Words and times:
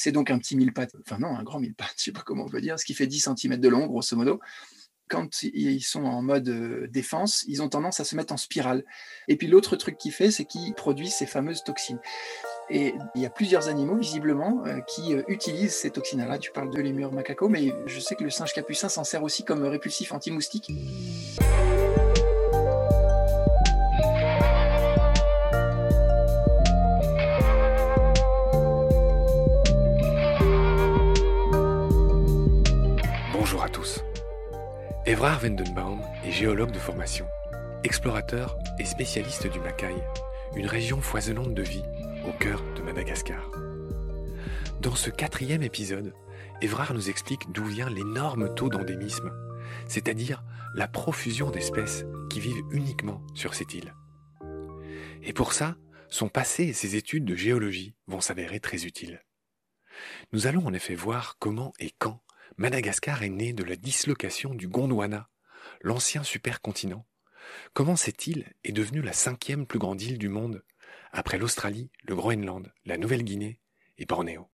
C'est 0.00 0.12
donc 0.12 0.30
un 0.30 0.38
petit 0.38 0.54
mille 0.54 0.72
pattes, 0.72 0.94
enfin 1.00 1.18
non, 1.18 1.36
un 1.36 1.42
grand 1.42 1.58
mille 1.58 1.74
pattes, 1.74 1.94
je 1.98 2.04
sais 2.04 2.12
pas 2.12 2.22
comment 2.24 2.44
on 2.44 2.48
peut 2.48 2.60
dire, 2.60 2.78
ce 2.78 2.84
qui 2.84 2.94
fait 2.94 3.08
10 3.08 3.30
cm 3.36 3.56
de 3.56 3.68
long, 3.68 3.86
grosso 3.86 4.16
modo. 4.16 4.38
Quand 5.08 5.42
ils 5.42 5.80
sont 5.80 6.04
en 6.04 6.22
mode 6.22 6.50
euh, 6.50 6.86
défense, 6.86 7.44
ils 7.48 7.62
ont 7.62 7.68
tendance 7.70 7.98
à 7.98 8.04
se 8.04 8.14
mettre 8.14 8.34
en 8.34 8.36
spirale. 8.36 8.84
Et 9.26 9.36
puis 9.36 9.46
l'autre 9.46 9.74
truc 9.74 9.96
qu'il 9.96 10.12
fait, 10.12 10.30
c'est 10.30 10.44
qu'il 10.44 10.74
produit 10.74 11.08
ces 11.08 11.24
fameuses 11.24 11.64
toxines. 11.64 11.98
Et 12.68 12.94
il 13.14 13.22
y 13.22 13.26
a 13.26 13.30
plusieurs 13.30 13.68
animaux, 13.68 13.96
visiblement, 13.96 14.62
euh, 14.66 14.80
qui 14.80 15.14
euh, 15.14 15.22
utilisent 15.28 15.74
ces 15.74 15.90
toxines-là. 15.90 16.36
Tu 16.38 16.52
parles 16.52 16.70
de 16.70 16.78
lémur 16.78 17.10
macaco, 17.10 17.48
mais 17.48 17.72
je 17.86 18.00
sais 18.00 18.16
que 18.16 18.24
le 18.24 18.28
singe 18.28 18.52
capucin 18.52 18.90
s'en 18.90 19.02
sert 19.02 19.22
aussi 19.22 19.44
comme 19.44 19.64
répulsif 19.64 20.12
anti-moustique. 20.12 20.70
Evrard 35.08 35.42
Wendenbaum 35.42 36.02
est 36.22 36.30
géologue 36.30 36.70
de 36.70 36.78
formation, 36.78 37.26
explorateur 37.82 38.58
et 38.78 38.84
spécialiste 38.84 39.46
du 39.46 39.58
Macaï, 39.58 39.96
une 40.54 40.66
région 40.66 41.00
foisonnante 41.00 41.54
de 41.54 41.62
vie 41.62 41.82
au 42.28 42.32
cœur 42.32 42.62
de 42.76 42.82
Madagascar. 42.82 43.50
Dans 44.82 44.94
ce 44.94 45.08
quatrième 45.08 45.62
épisode, 45.62 46.12
Evrard 46.60 46.92
nous 46.92 47.08
explique 47.08 47.50
d'où 47.52 47.64
vient 47.64 47.88
l'énorme 47.88 48.54
taux 48.54 48.68
d'endémisme, 48.68 49.32
c'est-à-dire 49.86 50.44
la 50.74 50.88
profusion 50.88 51.50
d'espèces 51.50 52.04
qui 52.28 52.40
vivent 52.40 52.66
uniquement 52.70 53.22
sur 53.34 53.54
cette 53.54 53.72
île. 53.72 53.94
Et 55.22 55.32
pour 55.32 55.54
ça, 55.54 55.78
son 56.10 56.28
passé 56.28 56.64
et 56.64 56.74
ses 56.74 56.96
études 56.96 57.24
de 57.24 57.34
géologie 57.34 57.94
vont 58.08 58.20
s'avérer 58.20 58.60
très 58.60 58.84
utiles. 58.84 59.22
Nous 60.32 60.46
allons 60.46 60.66
en 60.66 60.74
effet 60.74 60.94
voir 60.94 61.36
comment 61.38 61.72
et 61.80 61.92
quand 61.98 62.20
Madagascar 62.58 63.22
est 63.22 63.28
né 63.28 63.52
de 63.52 63.62
la 63.62 63.76
dislocation 63.76 64.52
du 64.52 64.66
Gondwana, 64.66 65.30
l'ancien 65.80 66.24
supercontinent. 66.24 67.06
Comment 67.72 67.94
cette 67.94 68.26
île 68.26 68.52
est 68.64 68.72
devenue 68.72 69.00
la 69.00 69.12
cinquième 69.12 69.64
plus 69.64 69.78
grande 69.78 70.02
île 70.02 70.18
du 70.18 70.28
monde, 70.28 70.64
après 71.12 71.38
l'Australie, 71.38 71.92
le 72.02 72.16
Groenland, 72.16 72.72
la 72.84 72.98
Nouvelle-Guinée 72.98 73.60
et 73.96 74.06
Bornéo. 74.06 74.50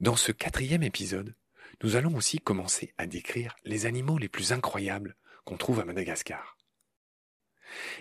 Dans 0.00 0.16
ce 0.16 0.32
quatrième 0.32 0.82
épisode, 0.82 1.36
nous 1.82 1.94
allons 1.94 2.16
aussi 2.16 2.38
commencer 2.38 2.94
à 2.96 3.06
décrire 3.06 3.54
les 3.64 3.84
animaux 3.84 4.16
les 4.16 4.30
plus 4.30 4.52
incroyables 4.52 5.14
qu'on 5.44 5.58
trouve 5.58 5.80
à 5.80 5.84
Madagascar. 5.84 6.56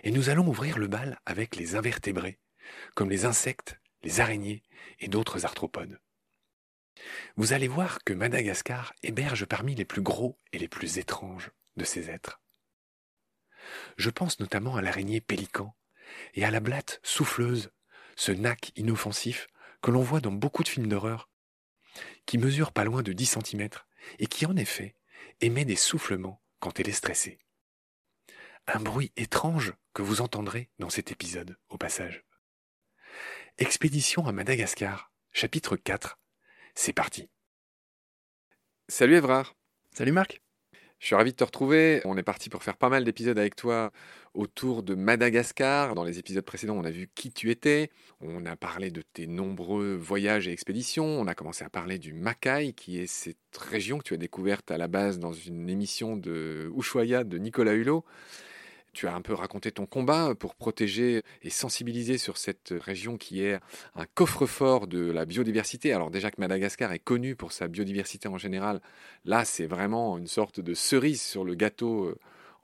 Et 0.03 0.11
nous 0.11 0.29
allons 0.29 0.47
ouvrir 0.47 0.77
le 0.77 0.87
bal 0.87 1.19
avec 1.25 1.57
les 1.57 1.75
invertébrés, 1.75 2.39
comme 2.95 3.09
les 3.09 3.25
insectes, 3.25 3.81
les 4.01 4.21
araignées 4.21 4.63
et 5.01 5.09
d'autres 5.09 5.43
arthropodes. 5.43 5.99
Vous 7.35 7.53
allez 7.53 7.67
voir 7.67 8.03
que 8.03 8.13
Madagascar 8.13 8.93
héberge 9.03 9.45
parmi 9.45 9.75
les 9.75 9.85
plus 9.85 10.01
gros 10.01 10.39
et 10.53 10.59
les 10.59 10.67
plus 10.67 10.97
étranges 10.97 11.51
de 11.75 11.83
ces 11.83 12.09
êtres. 12.09 12.41
Je 13.97 14.09
pense 14.09 14.39
notamment 14.39 14.75
à 14.75 14.81
l'araignée 14.81 15.21
pélican 15.21 15.75
et 16.33 16.45
à 16.45 16.51
la 16.51 16.59
blatte 16.59 16.99
souffleuse, 17.03 17.71
ce 18.15 18.31
nac 18.31 18.71
inoffensif 18.75 19.47
que 19.81 19.91
l'on 19.91 20.01
voit 20.01 20.21
dans 20.21 20.31
beaucoup 20.31 20.63
de 20.63 20.69
films 20.69 20.87
d'horreur, 20.87 21.29
qui 22.25 22.37
mesure 22.37 22.71
pas 22.71 22.83
loin 22.83 23.03
de 23.03 23.13
10 23.13 23.39
cm 23.43 23.69
et 24.19 24.27
qui 24.27 24.45
en 24.45 24.55
effet 24.55 24.95
émet 25.41 25.65
des 25.65 25.75
soufflements 25.75 26.41
quand 26.59 26.79
elle 26.79 26.89
est 26.89 26.93
stressée. 26.93 27.39
Un 28.67 28.79
bruit 28.79 29.13
étrange 29.15 29.73
que 29.93 30.01
vous 30.01 30.21
entendrez 30.21 30.69
dans 30.79 30.89
cet 30.89 31.11
épisode 31.11 31.57
au 31.69 31.77
passage. 31.77 32.25
Expédition 33.57 34.27
à 34.27 34.31
Madagascar, 34.31 35.11
chapitre 35.31 35.77
4. 35.77 36.19
C'est 36.79 36.93
parti. 36.93 37.27
Salut 38.87 39.15
Evrard. 39.15 39.55
Salut 39.95 40.11
Marc. 40.11 40.43
Je 40.99 41.07
suis 41.07 41.15
ravi 41.15 41.31
de 41.31 41.35
te 41.35 41.43
retrouver. 41.43 42.01
On 42.05 42.15
est 42.17 42.23
parti 42.23 42.49
pour 42.49 42.61
faire 42.61 42.77
pas 42.77 42.87
mal 42.87 43.03
d'épisodes 43.03 43.39
avec 43.39 43.55
toi 43.55 43.91
autour 44.35 44.83
de 44.83 44.93
Madagascar. 44.93 45.95
Dans 45.95 46.03
les 46.03 46.19
épisodes 46.19 46.45
précédents, 46.45 46.77
on 46.77 46.83
a 46.83 46.91
vu 46.91 47.09
qui 47.15 47.31
tu 47.31 47.49
étais. 47.49 47.89
On 48.21 48.45
a 48.45 48.55
parlé 48.55 48.91
de 48.91 49.01
tes 49.01 49.25
nombreux 49.25 49.95
voyages 49.95 50.47
et 50.47 50.51
expéditions. 50.51 51.07
On 51.07 51.25
a 51.25 51.33
commencé 51.33 51.65
à 51.65 51.69
parler 51.71 51.97
du 51.97 52.13
Makai, 52.13 52.73
qui 52.73 52.99
est 52.99 53.07
cette 53.07 53.57
région 53.57 53.97
que 53.97 54.03
tu 54.03 54.13
as 54.13 54.17
découverte 54.17 54.69
à 54.69 54.77
la 54.77 54.87
base 54.87 55.17
dans 55.17 55.33
une 55.33 55.71
émission 55.71 56.15
de 56.15 56.71
Ushuaïa 56.77 57.23
de 57.23 57.39
Nicolas 57.39 57.73
Hulot. 57.73 58.05
Tu 58.97 59.07
as 59.07 59.13
un 59.13 59.21
peu 59.21 59.35
raconté 59.35 59.71
ton 59.71 59.85
combat 59.85 60.33
pour 60.33 60.55
protéger 60.55 61.21
et 61.43 61.51
sensibiliser 61.51 62.17
sur 62.17 62.39
cette 62.39 62.73
région 62.75 63.15
qui 63.15 63.43
est 63.43 63.59
un 63.93 64.07
coffre-fort 64.15 64.87
de 64.87 65.11
la 65.11 65.25
biodiversité. 65.25 65.93
Alors 65.93 66.09
déjà 66.09 66.31
que 66.31 66.41
Madagascar 66.41 66.91
est 66.91 66.97
connu 66.97 67.35
pour 67.35 67.51
sa 67.51 67.67
biodiversité 67.67 68.27
en 68.27 68.39
général, 68.39 68.81
là 69.23 69.45
c'est 69.45 69.67
vraiment 69.67 70.17
une 70.17 70.25
sorte 70.25 70.59
de 70.61 70.73
cerise 70.73 71.21
sur 71.21 71.43
le 71.43 71.53
gâteau. 71.53 72.11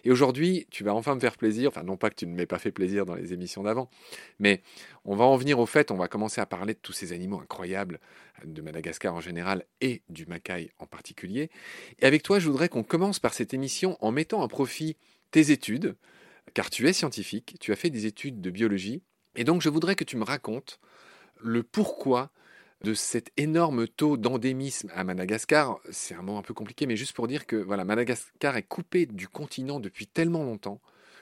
Et 0.05 0.11
aujourd'hui, 0.11 0.65
tu 0.71 0.83
vas 0.83 0.95
enfin 0.95 1.13
me 1.13 1.19
faire 1.19 1.37
plaisir, 1.37 1.69
enfin 1.69 1.83
non 1.83 1.97
pas 1.97 2.09
que 2.09 2.15
tu 2.15 2.25
ne 2.25 2.33
m'aies 2.33 2.47
pas 2.47 2.57
fait 2.57 2.71
plaisir 2.71 3.05
dans 3.05 3.13
les 3.13 3.31
émissions 3.31 3.61
d'avant, 3.61 3.91
mais 4.39 4.63
on 5.05 5.15
va 5.15 5.25
en 5.25 5.35
venir 5.35 5.59
au 5.59 5.67
fait, 5.67 5.91
on 5.91 5.97
va 5.97 6.07
commencer 6.07 6.41
à 6.41 6.47
parler 6.47 6.73
de 6.73 6.79
tous 6.79 6.93
ces 6.93 7.13
animaux 7.13 7.41
incroyables 7.41 7.99
de 8.43 8.61
Madagascar 8.63 9.13
en 9.13 9.21
général 9.21 9.65
et 9.81 10.01
du 10.09 10.25
Macaï 10.25 10.71
en 10.79 10.87
particulier. 10.87 11.51
Et 11.99 12.07
avec 12.07 12.23
toi, 12.23 12.39
je 12.39 12.49
voudrais 12.49 12.69
qu'on 12.69 12.81
commence 12.81 13.19
par 13.19 13.35
cette 13.35 13.53
émission 13.53 13.99
en 14.01 14.11
mettant 14.11 14.41
à 14.41 14.47
profit 14.47 14.97
tes 15.29 15.51
études, 15.51 15.95
car 16.53 16.69
tu 16.69 16.87
es 16.87 16.93
scientifique, 16.93 17.57
tu 17.59 17.71
as 17.71 17.75
fait 17.75 17.89
des 17.89 18.05
études 18.05 18.41
de 18.41 18.49
biologie, 18.49 19.01
et 19.35 19.43
donc 19.43 19.61
je 19.61 19.69
voudrais 19.69 19.95
que 19.95 20.03
tu 20.03 20.17
me 20.17 20.23
racontes 20.23 20.79
le 21.41 21.63
pourquoi 21.63 22.31
de 22.83 22.93
cet 22.93 23.31
énorme 23.37 23.87
taux 23.87 24.17
d'endémisme 24.17 24.91
à 24.93 25.03
Madagascar. 25.03 25.79
C'est 25.89 26.15
un 26.15 26.21
mot 26.21 26.37
un 26.37 26.41
peu 26.41 26.53
compliqué, 26.53 26.85
mais 26.85 26.97
juste 26.97 27.13
pour 27.13 27.27
dire 27.27 27.45
que 27.47 27.55
voilà, 27.55 27.85
Madagascar 27.85 28.57
est 28.57 28.63
coupé 28.63 29.05
du 29.05 29.27
continent 29.27 29.79
depuis 29.79 30.05
tellement 30.05 30.43
longtemps 30.43 30.81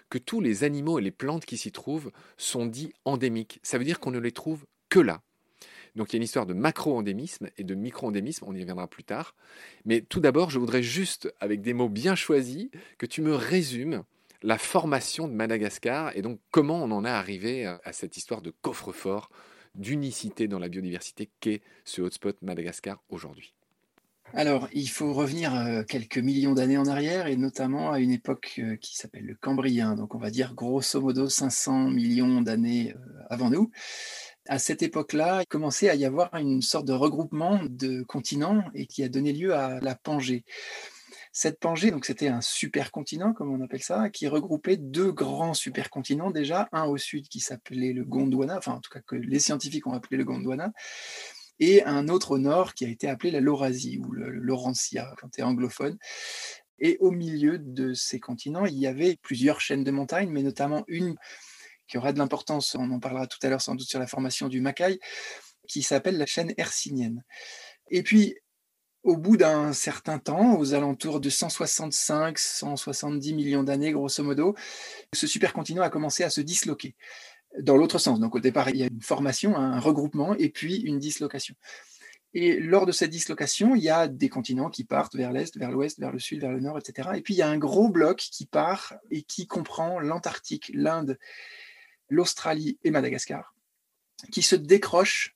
que 0.09 0.17
tous 0.17 0.41
les 0.41 0.63
animaux 0.63 0.99
et 0.99 1.01
les 1.01 1.11
plantes 1.11 1.45
qui 1.45 1.57
s'y 1.57 1.71
trouvent 1.71 2.11
sont 2.37 2.65
dits 2.65 2.93
endémiques. 3.05 3.59
Ça 3.63 3.77
veut 3.77 3.85
dire 3.85 3.99
qu'on 3.99 4.11
ne 4.11 4.19
les 4.19 4.31
trouve 4.31 4.65
que 4.89 4.99
là. 4.99 5.21
Donc 5.95 6.11
il 6.11 6.13
y 6.13 6.17
a 6.17 6.19
une 6.19 6.23
histoire 6.23 6.45
de 6.45 6.53
macro-endémisme 6.53 7.49
et 7.57 7.63
de 7.63 7.75
micro-endémisme, 7.75 8.45
on 8.47 8.55
y 8.55 8.61
reviendra 8.61 8.87
plus 8.87 9.03
tard. 9.03 9.35
Mais 9.85 10.01
tout 10.01 10.19
d'abord, 10.19 10.49
je 10.49 10.59
voudrais 10.59 10.83
juste, 10.83 11.33
avec 11.39 11.61
des 11.61 11.73
mots 11.73 11.89
bien 11.89 12.15
choisis, 12.15 12.69
que 12.97 13.05
tu 13.05 13.21
me 13.21 13.35
résumes 13.35 14.03
la 14.43 14.57
formation 14.57 15.27
de 15.27 15.33
Madagascar 15.33 16.15
et 16.15 16.21
donc 16.21 16.39
comment 16.51 16.83
on 16.83 16.91
en 16.91 17.05
est 17.05 17.09
arrivé 17.09 17.65
à 17.65 17.93
cette 17.93 18.17
histoire 18.17 18.41
de 18.41 18.53
coffre-fort, 18.61 19.29
d'unicité 19.75 20.47
dans 20.47 20.59
la 20.59 20.69
biodiversité 20.69 21.29
qu'est 21.39 21.61
ce 21.85 22.01
hotspot 22.01 22.41
Madagascar 22.41 23.01
aujourd'hui. 23.09 23.53
Alors, 24.33 24.69
il 24.71 24.87
faut 24.87 25.13
revenir 25.13 25.53
euh, 25.53 25.83
quelques 25.83 26.17
millions 26.17 26.53
d'années 26.53 26.77
en 26.77 26.85
arrière 26.85 27.27
et 27.27 27.35
notamment 27.35 27.91
à 27.91 27.99
une 27.99 28.11
époque 28.11 28.55
euh, 28.59 28.77
qui 28.77 28.95
s'appelle 28.95 29.25
le 29.25 29.35
Cambrien, 29.35 29.95
donc 29.95 30.15
on 30.15 30.19
va 30.19 30.29
dire 30.29 30.53
grosso 30.53 31.01
modo 31.01 31.27
500 31.27 31.89
millions 31.89 32.41
d'années 32.41 32.93
euh, 32.95 33.23
avant 33.29 33.49
nous. 33.49 33.71
À 34.47 34.57
cette 34.57 34.83
époque-là, 34.83 35.41
il 35.41 35.47
commençait 35.47 35.89
à 35.89 35.95
y 35.95 36.05
avoir 36.05 36.33
une 36.35 36.61
sorte 36.61 36.85
de 36.85 36.93
regroupement 36.93 37.59
de 37.69 38.03
continents 38.03 38.63
et 38.73 38.87
qui 38.87 39.03
a 39.03 39.09
donné 39.09 39.33
lieu 39.33 39.53
à 39.53 39.81
la 39.81 39.95
Pangée. 39.95 40.45
Cette 41.33 41.59
Pangée, 41.59 41.91
donc 41.91 42.05
c'était 42.05 42.27
un 42.27 42.41
supercontinent, 42.41 43.33
comme 43.33 43.51
on 43.51 43.63
appelle 43.63 43.83
ça, 43.83 44.09
qui 44.09 44.27
regroupait 44.27 44.77
deux 44.77 45.11
grands 45.11 45.53
supercontinents 45.53 46.31
déjà, 46.31 46.67
un 46.73 46.85
au 46.85 46.97
sud 46.97 47.29
qui 47.29 47.39
s'appelait 47.39 47.93
le 47.93 48.03
Gondwana, 48.03 48.57
enfin 48.57 48.73
en 48.73 48.81
tout 48.81 48.89
cas 48.91 48.99
que 48.99 49.15
les 49.15 49.39
scientifiques 49.39 49.87
ont 49.87 49.93
appelé 49.93 50.17
le 50.17 50.25
Gondwana, 50.25 50.73
et 51.59 51.83
un 51.83 52.09
autre 52.09 52.31
au 52.31 52.37
nord 52.37 52.73
qui 52.73 52.85
a 52.85 52.89
été 52.89 53.07
appelé 53.07 53.31
la 53.31 53.39
Laurasie 53.39 53.99
ou 53.99 54.11
le, 54.11 54.29
Laurentia 54.29 55.13
quand 55.19 55.29
tu 55.29 55.39
es 55.39 55.43
anglophone. 55.43 55.97
Et 56.79 56.97
au 56.99 57.11
milieu 57.11 57.59
de 57.59 57.93
ces 57.93 58.19
continents, 58.19 58.65
il 58.65 58.77
y 58.77 58.87
avait 58.87 59.17
plusieurs 59.21 59.61
chaînes 59.61 59.83
de 59.83 59.91
montagnes, 59.91 60.31
mais 60.31 60.41
notamment 60.41 60.83
une 60.87 61.15
qui 61.87 61.97
aura 61.97 62.11
de 62.11 62.17
l'importance, 62.17 62.75
on 62.75 62.89
en 62.91 62.99
parlera 62.99 63.27
tout 63.27 63.37
à 63.43 63.49
l'heure 63.49 63.61
sans 63.61 63.75
doute 63.75 63.87
sur 63.87 63.99
la 63.99 64.07
formation 64.07 64.47
du 64.47 64.61
Macaï, 64.61 64.99
qui 65.67 65.83
s'appelle 65.83 66.17
la 66.17 66.25
chaîne 66.25 66.53
hercynienne. 66.57 67.23
Et 67.91 68.01
puis, 68.01 68.35
au 69.03 69.17
bout 69.17 69.37
d'un 69.37 69.73
certain 69.73 70.19
temps, 70.19 70.57
aux 70.57 70.73
alentours 70.73 71.19
de 71.19 71.29
165-170 71.29 73.33
millions 73.33 73.63
d'années, 73.63 73.91
grosso 73.91 74.23
modo, 74.23 74.55
ce 75.13 75.27
supercontinent 75.27 75.81
a 75.81 75.89
commencé 75.89 76.23
à 76.23 76.29
se 76.29 76.39
disloquer 76.41 76.95
dans 77.59 77.77
l'autre 77.77 77.99
sens. 77.99 78.19
Donc 78.19 78.35
au 78.35 78.39
départ, 78.39 78.69
il 78.69 78.77
y 78.77 78.83
a 78.83 78.87
une 78.87 79.01
formation, 79.01 79.57
un 79.57 79.79
regroupement 79.79 80.35
et 80.35 80.49
puis 80.49 80.77
une 80.77 80.99
dislocation. 80.99 81.55
Et 82.33 82.59
lors 82.59 82.85
de 82.85 82.93
cette 82.93 83.09
dislocation, 83.09 83.75
il 83.75 83.83
y 83.83 83.89
a 83.89 84.07
des 84.07 84.29
continents 84.29 84.69
qui 84.69 84.85
partent 84.85 85.15
vers 85.15 85.33
l'est, 85.33 85.57
vers 85.57 85.71
l'ouest, 85.71 85.99
vers 85.99 86.13
le 86.13 86.19
sud, 86.19 86.39
vers 86.39 86.51
le 86.51 86.61
nord, 86.61 86.77
etc. 86.77 87.09
Et 87.15 87.21
puis 87.21 87.33
il 87.33 87.37
y 87.37 87.41
a 87.41 87.49
un 87.49 87.57
gros 87.57 87.89
bloc 87.89 88.19
qui 88.19 88.45
part 88.45 88.93
et 89.09 89.23
qui 89.23 89.47
comprend 89.47 89.99
l'Antarctique, 89.99 90.71
l'Inde, 90.73 91.19
l'Australie 92.07 92.77
et 92.83 92.91
Madagascar, 92.91 93.53
qui 94.31 94.43
se 94.43 94.55
décroche 94.55 95.35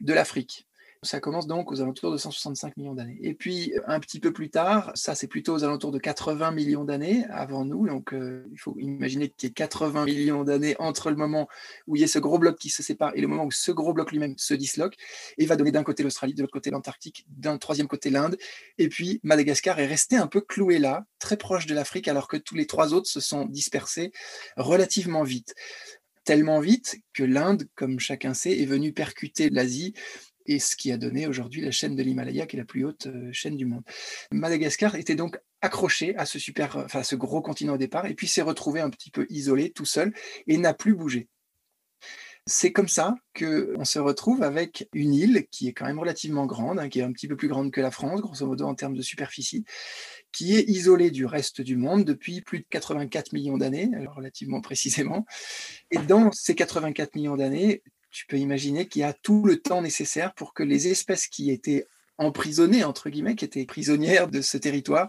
de 0.00 0.14
l'Afrique 0.14 0.66
Ça 1.02 1.18
commence 1.18 1.46
donc 1.46 1.72
aux 1.72 1.80
alentours 1.80 2.12
de 2.12 2.18
165 2.18 2.76
millions 2.76 2.92
d'années. 2.92 3.18
Et 3.22 3.32
puis, 3.32 3.72
un 3.86 4.00
petit 4.00 4.20
peu 4.20 4.34
plus 4.34 4.50
tard, 4.50 4.92
ça 4.94 5.14
c'est 5.14 5.28
plutôt 5.28 5.54
aux 5.54 5.64
alentours 5.64 5.92
de 5.92 5.98
80 5.98 6.50
millions 6.50 6.84
d'années 6.84 7.24
avant 7.30 7.64
nous. 7.64 7.86
Donc, 7.86 8.12
euh, 8.12 8.44
il 8.52 8.58
faut 8.58 8.76
imaginer 8.78 9.30
qu'il 9.30 9.48
y 9.48 9.50
ait 9.50 9.54
80 9.54 10.04
millions 10.04 10.44
d'années 10.44 10.76
entre 10.78 11.08
le 11.08 11.16
moment 11.16 11.48
où 11.86 11.96
il 11.96 12.02
y 12.02 12.04
a 12.04 12.06
ce 12.06 12.18
gros 12.18 12.38
bloc 12.38 12.58
qui 12.58 12.68
se 12.68 12.82
sépare 12.82 13.12
et 13.14 13.22
le 13.22 13.28
moment 13.28 13.46
où 13.46 13.50
ce 13.50 13.72
gros 13.72 13.94
bloc 13.94 14.12
lui-même 14.12 14.34
se 14.36 14.52
disloque 14.52 14.96
et 15.38 15.46
va 15.46 15.56
donner 15.56 15.72
d'un 15.72 15.84
côté 15.84 16.02
l'Australie, 16.02 16.34
de 16.34 16.42
l'autre 16.42 16.52
côté 16.52 16.70
l'Antarctique, 16.70 17.24
d'un 17.28 17.56
troisième 17.56 17.88
côté 17.88 18.10
l'Inde. 18.10 18.36
Et 18.76 18.90
puis, 18.90 19.20
Madagascar 19.22 19.80
est 19.80 19.86
resté 19.86 20.16
un 20.16 20.26
peu 20.26 20.42
cloué 20.42 20.78
là, 20.78 21.06
très 21.18 21.38
proche 21.38 21.64
de 21.64 21.74
l'Afrique, 21.74 22.08
alors 22.08 22.28
que 22.28 22.36
tous 22.36 22.56
les 22.56 22.66
trois 22.66 22.92
autres 22.92 23.08
se 23.08 23.20
sont 23.20 23.46
dispersés 23.46 24.12
relativement 24.58 25.22
vite 25.22 25.54
tellement 26.24 26.60
vite 26.60 27.00
que 27.14 27.24
l'Inde, 27.24 27.66
comme 27.74 27.98
chacun 27.98 28.34
sait, 28.34 28.56
est 28.58 28.66
venue 28.66 28.92
percuter 28.92 29.50
l'Asie 29.50 29.94
et 30.50 30.58
ce 30.58 30.74
qui 30.74 30.90
a 30.90 30.96
donné 30.96 31.28
aujourd'hui 31.28 31.62
la 31.62 31.70
chaîne 31.70 31.94
de 31.94 32.02
l'Himalaya, 32.02 32.46
qui 32.46 32.56
est 32.56 32.58
la 32.58 32.64
plus 32.64 32.84
haute 32.84 33.06
euh, 33.06 33.30
chaîne 33.32 33.56
du 33.56 33.66
monde. 33.66 33.84
Madagascar 34.32 34.96
était 34.96 35.14
donc 35.14 35.38
accroché 35.60 36.16
à 36.16 36.26
ce 36.26 36.40
super, 36.40 36.76
enfin, 36.76 37.04
ce 37.04 37.14
gros 37.14 37.40
continent 37.40 37.74
au 37.74 37.78
départ, 37.78 38.06
et 38.06 38.14
puis 38.14 38.26
s'est 38.26 38.42
retrouvé 38.42 38.80
un 38.80 38.90
petit 38.90 39.10
peu 39.12 39.26
isolé, 39.30 39.70
tout 39.70 39.84
seul, 39.84 40.12
et 40.48 40.58
n'a 40.58 40.74
plus 40.74 40.94
bougé. 40.94 41.28
C'est 42.46 42.72
comme 42.72 42.88
ça 42.88 43.14
qu'on 43.38 43.84
se 43.84 44.00
retrouve 44.00 44.42
avec 44.42 44.88
une 44.92 45.14
île 45.14 45.46
qui 45.52 45.68
est 45.68 45.72
quand 45.72 45.86
même 45.86 46.00
relativement 46.00 46.46
grande, 46.46 46.80
hein, 46.80 46.88
qui 46.88 46.98
est 46.98 47.04
un 47.04 47.12
petit 47.12 47.28
peu 47.28 47.36
plus 47.36 47.48
grande 47.48 47.70
que 47.70 47.80
la 47.80 47.92
France, 47.92 48.20
grosso 48.20 48.44
modo 48.44 48.64
en 48.64 48.74
termes 48.74 48.96
de 48.96 49.02
superficie, 49.02 49.64
qui 50.32 50.56
est 50.56 50.68
isolée 50.68 51.12
du 51.12 51.26
reste 51.26 51.60
du 51.60 51.76
monde 51.76 52.04
depuis 52.04 52.40
plus 52.40 52.58
de 52.58 52.66
84 52.70 53.34
millions 53.34 53.58
d'années, 53.58 53.88
relativement 54.16 54.60
précisément. 54.62 55.26
Et 55.92 55.98
dans 55.98 56.32
ces 56.32 56.56
84 56.56 57.14
millions 57.14 57.36
d'années, 57.36 57.84
tu 58.10 58.26
peux 58.26 58.38
imaginer 58.38 58.86
qu'il 58.88 59.00
y 59.00 59.04
a 59.04 59.12
tout 59.12 59.44
le 59.44 59.58
temps 59.58 59.82
nécessaire 59.82 60.34
pour 60.34 60.54
que 60.54 60.62
les 60.62 60.88
espèces 60.88 61.26
qui 61.26 61.50
étaient 61.50 61.86
emprisonnées, 62.20 62.84
entre 62.84 63.08
guillemets, 63.08 63.34
qui 63.34 63.46
étaient 63.46 63.64
prisonnières 63.64 64.28
de 64.28 64.42
ce 64.42 64.58
territoire, 64.58 65.08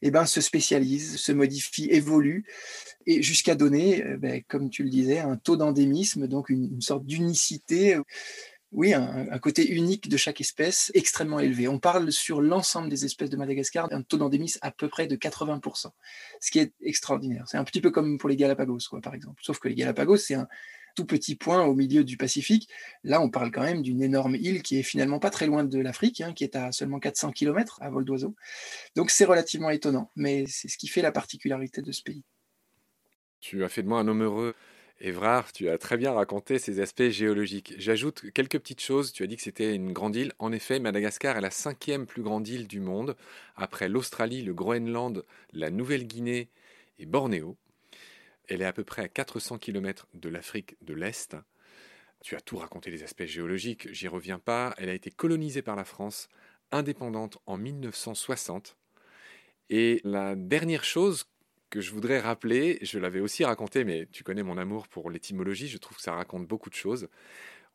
eh 0.00 0.10
ben, 0.10 0.24
se 0.24 0.40
spécialisent, 0.40 1.18
se 1.18 1.32
modifient, 1.32 1.90
évoluent, 1.90 2.46
et 3.06 3.22
jusqu'à 3.22 3.54
donner, 3.54 4.02
eh 4.04 4.16
ben, 4.16 4.42
comme 4.48 4.70
tu 4.70 4.82
le 4.82 4.88
disais, 4.88 5.18
un 5.18 5.36
taux 5.36 5.56
d'endémisme, 5.56 6.26
donc 6.26 6.48
une, 6.48 6.80
sorte 6.80 7.04
d'unicité, 7.04 7.98
oui, 8.72 8.94
un, 8.94 9.28
un, 9.30 9.38
côté 9.38 9.70
unique 9.70 10.08
de 10.08 10.16
chaque 10.16 10.40
espèce 10.40 10.90
extrêmement 10.94 11.40
élevé. 11.40 11.68
On 11.68 11.78
parle 11.78 12.10
sur 12.10 12.40
l'ensemble 12.40 12.88
des 12.88 13.04
espèces 13.04 13.30
de 13.30 13.36
Madagascar 13.36 13.88
d'un 13.88 14.02
taux 14.02 14.16
d'endémisme 14.16 14.58
à 14.62 14.70
peu 14.70 14.88
près 14.88 15.06
de 15.06 15.14
80%, 15.14 15.90
ce 16.40 16.50
qui 16.50 16.58
est 16.58 16.72
extraordinaire. 16.80 17.44
C'est 17.46 17.58
un 17.58 17.64
petit 17.64 17.80
peu 17.82 17.90
comme 17.90 18.18
pour 18.18 18.30
les 18.30 18.36
Galapagos, 18.36 18.80
quoi, 18.88 19.00
par 19.00 19.14
exemple. 19.14 19.42
Sauf 19.44 19.58
que 19.58 19.68
les 19.68 19.74
Galapagos, 19.74 20.16
c'est 20.16 20.34
un, 20.34 20.48
tout 20.96 21.04
petit 21.04 21.36
point 21.36 21.64
au 21.64 21.74
milieu 21.74 22.02
du 22.02 22.16
Pacifique. 22.16 22.68
Là, 23.04 23.20
on 23.20 23.30
parle 23.30 23.52
quand 23.52 23.62
même 23.62 23.82
d'une 23.82 24.02
énorme 24.02 24.34
île 24.34 24.62
qui 24.62 24.78
est 24.78 24.82
finalement 24.82 25.20
pas 25.20 25.30
très 25.30 25.46
loin 25.46 25.62
de 25.62 25.78
l'Afrique, 25.78 26.20
hein, 26.20 26.32
qui 26.32 26.42
est 26.42 26.56
à 26.56 26.72
seulement 26.72 26.98
400 26.98 27.30
km 27.30 27.78
à 27.82 27.90
vol 27.90 28.04
d'oiseau. 28.04 28.34
Donc 28.96 29.10
c'est 29.10 29.26
relativement 29.26 29.70
étonnant, 29.70 30.10
mais 30.16 30.44
c'est 30.48 30.68
ce 30.68 30.78
qui 30.78 30.88
fait 30.88 31.02
la 31.02 31.12
particularité 31.12 31.82
de 31.82 31.92
ce 31.92 32.02
pays. 32.02 32.24
Tu 33.40 33.62
as 33.62 33.68
fait 33.68 33.82
de 33.82 33.88
moi 33.88 34.00
un 34.00 34.08
homme 34.08 34.22
heureux. 34.22 34.54
Évrard, 34.98 35.52
tu 35.52 35.68
as 35.68 35.76
très 35.76 35.98
bien 35.98 36.12
raconté 36.12 36.58
ces 36.58 36.80
aspects 36.80 37.10
géologiques. 37.10 37.74
J'ajoute 37.76 38.30
quelques 38.32 38.58
petites 38.58 38.80
choses. 38.80 39.12
Tu 39.12 39.22
as 39.22 39.26
dit 39.26 39.36
que 39.36 39.42
c'était 39.42 39.74
une 39.74 39.92
grande 39.92 40.16
île. 40.16 40.32
En 40.38 40.52
effet, 40.52 40.80
Madagascar 40.80 41.36
est 41.36 41.42
la 41.42 41.50
cinquième 41.50 42.06
plus 42.06 42.22
grande 42.22 42.48
île 42.48 42.66
du 42.66 42.80
monde, 42.80 43.14
après 43.56 43.90
l'Australie, 43.90 44.42
le 44.42 44.54
Groenland, 44.54 45.22
la 45.52 45.68
Nouvelle-Guinée 45.68 46.48
et 46.98 47.04
Bornéo. 47.04 47.58
Elle 48.48 48.62
est 48.62 48.66
à 48.66 48.72
peu 48.72 48.84
près 48.84 49.02
à 49.02 49.08
400 49.08 49.58
km 49.58 50.06
de 50.14 50.28
l'Afrique 50.28 50.76
de 50.82 50.94
l'Est. 50.94 51.36
Tu 52.20 52.34
as 52.36 52.40
tout 52.40 52.56
raconté 52.56 52.90
les 52.90 53.02
aspects 53.02 53.26
géologiques, 53.26 53.92
j'y 53.92 54.08
reviens 54.08 54.38
pas. 54.38 54.74
Elle 54.78 54.88
a 54.88 54.94
été 54.94 55.10
colonisée 55.10 55.62
par 55.62 55.76
la 55.76 55.84
France, 55.84 56.28
indépendante 56.72 57.38
en 57.46 57.56
1960. 57.56 58.76
Et 59.70 60.00
la 60.04 60.34
dernière 60.36 60.84
chose 60.84 61.24
que 61.70 61.80
je 61.80 61.92
voudrais 61.92 62.20
rappeler, 62.20 62.78
je 62.82 62.98
l'avais 62.98 63.20
aussi 63.20 63.44
raconté, 63.44 63.84
mais 63.84 64.06
tu 64.12 64.22
connais 64.22 64.42
mon 64.42 64.58
amour 64.58 64.88
pour 64.88 65.10
l'étymologie, 65.10 65.68
je 65.68 65.78
trouve 65.78 65.96
que 65.96 66.02
ça 66.02 66.14
raconte 66.14 66.46
beaucoup 66.46 66.70
de 66.70 66.74
choses. 66.74 67.08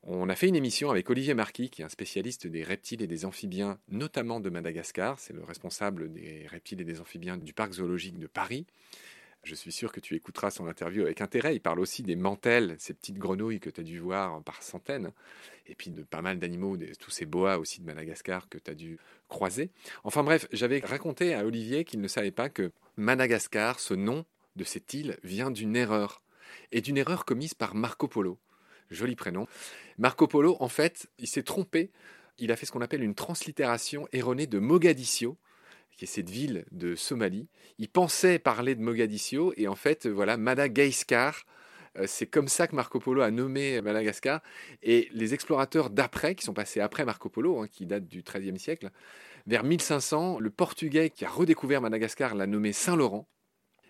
On 0.03 0.29
a 0.29 0.35
fait 0.35 0.47
une 0.47 0.55
émission 0.55 0.89
avec 0.89 1.09
Olivier 1.09 1.35
Marquis, 1.35 1.69
qui 1.69 1.83
est 1.83 1.85
un 1.85 1.89
spécialiste 1.89 2.47
des 2.47 2.63
reptiles 2.63 3.03
et 3.03 3.07
des 3.07 3.25
amphibiens, 3.25 3.77
notamment 3.89 4.39
de 4.39 4.49
Madagascar. 4.49 5.19
C'est 5.19 5.33
le 5.33 5.43
responsable 5.43 6.11
des 6.11 6.47
reptiles 6.47 6.81
et 6.81 6.85
des 6.85 6.99
amphibiens 6.99 7.37
du 7.37 7.53
parc 7.53 7.73
zoologique 7.73 8.17
de 8.17 8.25
Paris. 8.25 8.65
Je 9.43 9.55
suis 9.55 9.71
sûr 9.71 9.91
que 9.91 9.99
tu 9.99 10.15
écouteras 10.15 10.51
son 10.51 10.67
interview 10.67 11.01
avec 11.01 11.19
intérêt. 11.19 11.55
Il 11.55 11.61
parle 11.61 11.79
aussi 11.79 12.03
des 12.03 12.15
mantelles, 12.15 12.75
ces 12.77 12.93
petites 12.93 13.17
grenouilles 13.17 13.59
que 13.59 13.71
tu 13.71 13.81
as 13.81 13.83
dû 13.83 13.97
voir 13.99 14.41
par 14.43 14.61
centaines, 14.61 15.11
et 15.65 15.73
puis 15.73 15.89
de 15.89 16.03
pas 16.03 16.21
mal 16.21 16.37
d'animaux, 16.37 16.77
tous 16.99 17.11
ces 17.11 17.25
boas 17.25 17.57
aussi 17.57 17.81
de 17.81 17.85
Madagascar 17.85 18.49
que 18.49 18.59
tu 18.59 18.69
as 18.69 18.75
dû 18.75 18.99
croiser. 19.29 19.71
Enfin 20.03 20.23
bref, 20.23 20.47
j'avais 20.51 20.79
raconté 20.79 21.33
à 21.33 21.43
Olivier 21.43 21.85
qu'il 21.85 22.01
ne 22.01 22.07
savait 22.07 22.31
pas 22.31 22.49
que 22.49 22.71
Madagascar, 22.97 23.79
ce 23.79 23.95
nom 23.95 24.25
de 24.55 24.63
cette 24.63 24.93
île, 24.93 25.17
vient 25.23 25.49
d'une 25.49 25.75
erreur, 25.75 26.21
et 26.71 26.81
d'une 26.81 26.97
erreur 26.97 27.25
commise 27.25 27.53
par 27.53 27.73
Marco 27.75 28.07
Polo. 28.07 28.37
Joli 28.91 29.15
prénom. 29.15 29.47
Marco 29.97 30.27
Polo, 30.27 30.57
en 30.59 30.67
fait, 30.67 31.09
il 31.17 31.27
s'est 31.27 31.43
trompé. 31.43 31.91
Il 32.37 32.51
a 32.51 32.55
fait 32.55 32.65
ce 32.65 32.71
qu'on 32.71 32.81
appelle 32.81 33.03
une 33.03 33.15
translittération 33.15 34.07
erronée 34.11 34.47
de 34.47 34.59
Mogadiscio, 34.59 35.37
qui 35.97 36.05
est 36.05 36.07
cette 36.07 36.29
ville 36.29 36.65
de 36.71 36.95
Somalie. 36.95 37.47
Il 37.77 37.89
pensait 37.89 38.39
parler 38.39 38.75
de 38.75 38.81
Mogadiscio 38.81 39.53
et 39.57 39.67
en 39.67 39.75
fait, 39.75 40.07
voilà, 40.07 40.37
Madagascar. 40.37 41.45
Euh, 41.97 42.05
c'est 42.07 42.25
comme 42.25 42.47
ça 42.47 42.67
que 42.67 42.75
Marco 42.75 42.99
Polo 42.99 43.21
a 43.21 43.31
nommé 43.31 43.81
Madagascar. 43.81 44.41
Et 44.81 45.09
les 45.11 45.33
explorateurs 45.33 45.89
d'après, 45.89 46.35
qui 46.35 46.45
sont 46.45 46.53
passés 46.53 46.79
après 46.79 47.05
Marco 47.05 47.29
Polo, 47.29 47.59
hein, 47.59 47.67
qui 47.67 47.85
date 47.85 48.07
du 48.07 48.23
XIIIe 48.23 48.59
siècle, 48.59 48.89
vers 49.47 49.63
1500, 49.63 50.39
le 50.39 50.49
Portugais 50.49 51.09
qui 51.09 51.25
a 51.25 51.29
redécouvert 51.29 51.81
Madagascar 51.81 52.35
l'a 52.35 52.47
nommé 52.47 52.73
Saint-Laurent. 52.73 53.27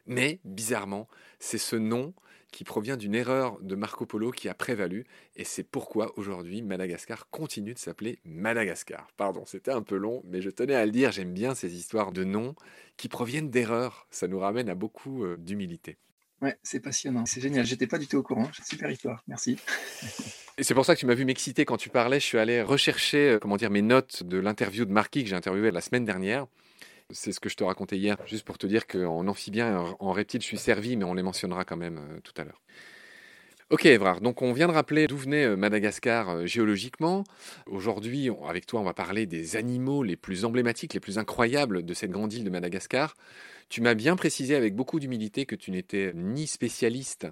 Mais, 0.08 0.40
bizarrement, 0.44 1.08
c'est 1.40 1.58
ce 1.58 1.76
nom 1.76 2.14
qui 2.52 2.64
provient 2.64 2.98
d'une 2.98 3.16
erreur 3.16 3.58
de 3.62 3.76
Marco 3.76 4.06
Polo 4.06 4.32
qui 4.32 4.50
a 4.50 4.54
prévalu, 4.54 5.06
et 5.36 5.44
c'est 5.44 5.64
pourquoi 5.64 6.18
aujourd'hui 6.18 6.62
Madagascar 6.62 7.30
continue 7.30 7.74
de 7.74 7.80
s'appeler 7.80 8.20
Madagascar. 8.26 9.08
Pardon, 9.18 9.46
c'était 9.46 9.72
un 9.72 9.82
peu 9.82 9.96
long, 9.96 10.22
mais 10.26 10.42
je 10.42 10.50
tenais 10.50 10.76
à 10.76 10.86
le 10.86 10.92
dire, 10.92 11.12
j'aime 11.12 11.34
bien 11.34 11.56
ces 11.56 11.76
histoires 11.76 12.12
de 12.12 12.24
noms 12.24 12.56
qui 12.98 13.08
proviennent 13.08 13.50
d'erreurs, 13.50 14.08
ça 14.12 14.28
nous 14.28 14.40
ramène 14.40 14.70
à 14.70 14.76
beaucoup 14.76 15.24
euh, 15.24 15.38
d'humilité. 15.38 15.98
Ouais, 16.42 16.58
c'est 16.64 16.80
passionnant, 16.80 17.26
c'est 17.26 17.40
génial, 17.40 17.66
j'étais 17.66 17.88
pas 17.88 18.00
du 18.00 18.08
tout 18.08 18.18
au 18.18 18.24
courant, 18.24 18.50
super 18.66 18.90
histoire, 18.90 19.24
merci. 19.28 19.58
Et 20.58 20.64
c'est 20.64 20.74
pour 20.74 20.86
ça 20.86 20.96
que 20.96 21.00
tu 21.00 21.06
m'as 21.06 21.14
vu 21.14 21.24
m'exciter 21.24 21.66
quand 21.66 21.78
tu 21.78 21.90
parlais, 21.90 22.20
je 22.20 22.26
suis 22.26 22.38
allé 22.38 22.62
rechercher 22.62 23.32
euh, 23.32 23.40
comment 23.40 23.58
dire, 23.58 23.70
mes 23.70 23.82
notes 23.82 24.24
de 24.24 24.38
l'interview 24.38 24.86
de 24.86 24.92
Marquis 24.92 25.24
que 25.24 25.30
j'ai 25.30 25.36
interviewé 25.36 25.72
la 25.72 25.82
semaine 25.82 26.06
dernière. 26.06 26.46
C'est 27.14 27.32
ce 27.32 27.40
que 27.40 27.50
je 27.50 27.56
te 27.56 27.64
racontais 27.64 27.98
hier, 27.98 28.18
juste 28.26 28.46
pour 28.46 28.58
te 28.58 28.68
dire 28.68 28.88
qu'en 28.88 29.28
amphibien 29.28 29.72
et 29.72 29.94
en 30.00 30.12
reptile, 30.12 30.42
je 30.42 30.48
suis 30.48 30.58
servi, 30.58 30.96
mais 30.98 31.06
on 31.06 31.14
les 31.14 31.24
mentionnera 31.24 31.66
quand 31.66 31.78
même 31.78 31.98
euh, 31.98 32.20
tout 32.24 32.34
à 32.38 32.44
l'heure. 32.44 32.62
Ok 33.72 33.86
Evrard, 33.86 34.20
donc 34.20 34.42
on 34.42 34.52
vient 34.52 34.68
de 34.68 34.74
rappeler 34.74 35.08
d'où 35.08 35.16
venait 35.16 35.46
euh, 35.46 35.56
Madagascar 35.56 36.30
euh, 36.30 36.46
géologiquement. 36.46 37.24
Aujourd'hui, 37.68 38.30
avec 38.46 38.66
toi, 38.66 38.82
on 38.82 38.84
va 38.84 38.94
parler 38.94 39.26
des 39.26 39.56
animaux 39.56 40.04
les 40.04 40.18
plus 40.18 40.44
emblématiques, 40.44 40.94
les 40.94 41.00
plus 41.00 41.18
incroyables 41.18 41.84
de 41.84 41.94
cette 41.94 42.12
grande 42.12 42.34
île 42.34 42.44
de 42.44 42.50
Madagascar. 42.50 43.16
Tu 43.70 43.80
m'as 43.80 43.94
bien 43.94 44.18
précisé 44.18 44.56
avec 44.56 44.76
beaucoup 44.76 45.00
d'humilité 45.00 45.46
que 45.46 45.56
tu 45.56 45.72
n'étais 45.72 46.12
ni 46.14 46.48
spécialiste 46.48 47.28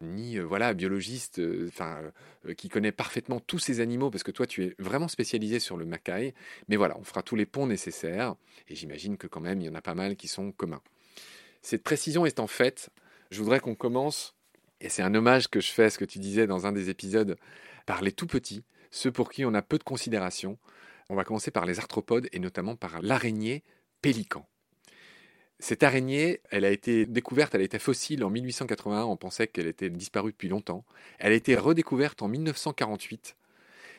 ni 0.00 0.38
euh, 0.38 0.42
voilà 0.42 0.74
biologiste 0.74 1.38
euh, 1.38 1.70
euh, 1.80 2.54
qui 2.54 2.68
connaît 2.68 2.92
parfaitement 2.92 3.40
tous 3.40 3.58
ces 3.58 3.80
animaux 3.80 4.10
parce 4.10 4.22
que 4.22 4.30
toi 4.30 4.46
tu 4.46 4.64
es 4.64 4.74
vraiment 4.78 5.08
spécialisé 5.08 5.58
sur 5.58 5.76
le 5.76 5.84
macaï 5.84 6.34
mais 6.68 6.76
voilà 6.76 6.98
on 6.98 7.04
fera 7.04 7.22
tous 7.22 7.36
les 7.36 7.46
ponts 7.46 7.66
nécessaires 7.66 8.34
et 8.68 8.74
j'imagine 8.74 9.16
que 9.16 9.26
quand 9.26 9.40
même 9.40 9.60
il 9.60 9.66
y 9.66 9.68
en 9.68 9.74
a 9.74 9.82
pas 9.82 9.94
mal 9.94 10.16
qui 10.16 10.28
sont 10.28 10.52
communs. 10.52 10.82
Cette 11.62 11.82
précision 11.82 12.26
est 12.26 12.40
en 12.40 12.46
fait 12.46 12.90
je 13.30 13.42
voudrais 13.42 13.60
qu'on 13.60 13.74
commence 13.74 14.34
et 14.80 14.88
c'est 14.88 15.02
un 15.02 15.14
hommage 15.14 15.48
que 15.48 15.60
je 15.60 15.70
fais 15.70 15.84
à 15.84 15.90
ce 15.90 15.98
que 15.98 16.04
tu 16.04 16.18
disais 16.18 16.46
dans 16.46 16.66
un 16.66 16.72
des 16.72 16.90
épisodes 16.90 17.36
par 17.86 18.02
les 18.02 18.12
tout 18.12 18.26
petits 18.26 18.64
ceux 18.90 19.12
pour 19.12 19.30
qui 19.30 19.44
on 19.44 19.54
a 19.54 19.62
peu 19.62 19.78
de 19.78 19.84
considération. 19.84 20.58
On 21.08 21.16
va 21.16 21.24
commencer 21.24 21.50
par 21.50 21.66
les 21.66 21.78
arthropodes 21.78 22.28
et 22.32 22.38
notamment 22.38 22.76
par 22.76 23.02
l'araignée 23.02 23.62
pélican 24.00 24.48
cette 25.58 25.82
araignée, 25.82 26.40
elle 26.50 26.64
a 26.64 26.70
été 26.70 27.06
découverte, 27.06 27.54
elle 27.54 27.62
été 27.62 27.78
fossile 27.78 28.24
en 28.24 28.30
1881, 28.30 29.04
on 29.04 29.16
pensait 29.16 29.46
qu'elle 29.46 29.66
était 29.66 29.88
disparue 29.88 30.32
depuis 30.32 30.48
longtemps. 30.48 30.84
Elle 31.18 31.32
a 31.32 31.36
été 31.36 31.56
redécouverte 31.56 32.20
en 32.20 32.28
1948. 32.28 33.36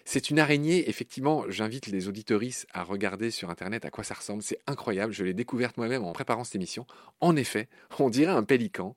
C'est 0.06 0.30
une 0.30 0.40
araignée, 0.40 0.88
effectivement, 0.88 1.44
j'invite 1.50 1.88
les 1.88 2.08
auditoristes 2.08 2.68
à 2.72 2.84
regarder 2.84 3.32
sur 3.32 3.50
Internet 3.50 3.86
à 3.86 3.90
quoi 3.90 4.04
ça 4.04 4.14
ressemble. 4.14 4.44
C'est 4.44 4.60
incroyable, 4.68 5.12
je 5.14 5.24
l'ai 5.24 5.34
découverte 5.34 5.78
moi-même 5.78 6.06
en 6.06 6.14
préparant 6.14 6.44
cette 6.44 6.56
émission. 6.56 6.86
En 7.20 7.36
effet, 7.36 7.68
on 8.00 8.10
dirait 8.10 8.32
un 8.32 8.44
pélican. 8.44 8.96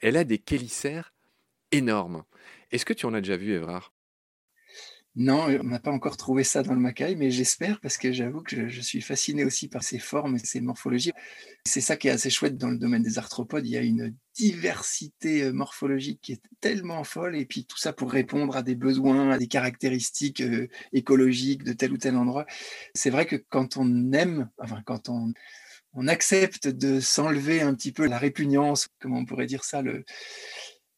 Elle 0.00 0.16
a 0.16 0.24
des 0.24 0.42
chélicères 0.48 1.12
énormes. 1.72 2.24
Est-ce 2.70 2.84
que 2.84 2.94
tu 2.94 3.06
en 3.06 3.14
as 3.14 3.20
déjà 3.20 3.36
vu, 3.36 3.52
Évrard? 3.52 3.92
Non, 5.18 5.46
on 5.46 5.64
n'a 5.64 5.78
pas 5.78 5.90
encore 5.90 6.18
trouvé 6.18 6.44
ça 6.44 6.62
dans 6.62 6.74
le 6.74 6.78
macaï, 6.78 7.16
mais 7.16 7.30
j'espère 7.30 7.80
parce 7.80 7.96
que 7.96 8.12
j'avoue 8.12 8.42
que 8.42 8.68
je, 8.68 8.80
suis 8.82 9.00
fasciné 9.00 9.46
aussi 9.46 9.66
par 9.66 9.82
ces 9.82 9.98
formes 9.98 10.36
et 10.36 10.38
ces 10.38 10.60
morphologies. 10.60 11.12
C'est 11.64 11.80
ça 11.80 11.96
qui 11.96 12.08
est 12.08 12.10
assez 12.10 12.28
chouette 12.28 12.58
dans 12.58 12.68
le 12.68 12.76
domaine 12.76 13.02
des 13.02 13.16
arthropodes. 13.16 13.66
Il 13.66 13.70
y 13.70 13.78
a 13.78 13.80
une 13.80 14.14
diversité 14.34 15.44
euh, 15.44 15.52
morphologique 15.54 16.20
qui 16.20 16.32
est 16.32 16.42
tellement 16.60 17.02
folle 17.02 17.34
et 17.34 17.46
puis 17.46 17.64
tout 17.64 17.78
ça 17.78 17.94
pour 17.94 18.12
répondre 18.12 18.58
à 18.58 18.62
des 18.62 18.74
besoins, 18.74 19.30
à 19.30 19.38
des 19.38 19.48
caractéristiques 19.48 20.42
euh, 20.42 20.68
écologiques 20.92 21.64
de 21.64 21.72
tel 21.72 21.92
ou 21.92 21.96
tel 21.96 22.14
endroit. 22.14 22.44
C'est 22.92 23.10
vrai 23.10 23.24
que 23.24 23.36
quand 23.36 23.78
on 23.78 24.12
aime, 24.12 24.50
enfin 24.58 24.82
quand 24.84 25.08
on, 25.08 25.32
on 25.94 26.08
accepte 26.08 26.68
de 26.68 27.00
s'enlever 27.00 27.62
un 27.62 27.74
petit 27.74 27.90
peu 27.90 28.06
la 28.06 28.18
répugnance, 28.18 28.88
comment 29.00 29.20
on 29.20 29.24
pourrait 29.24 29.46
dire 29.46 29.64
ça, 29.64 29.80
le, 29.80 30.04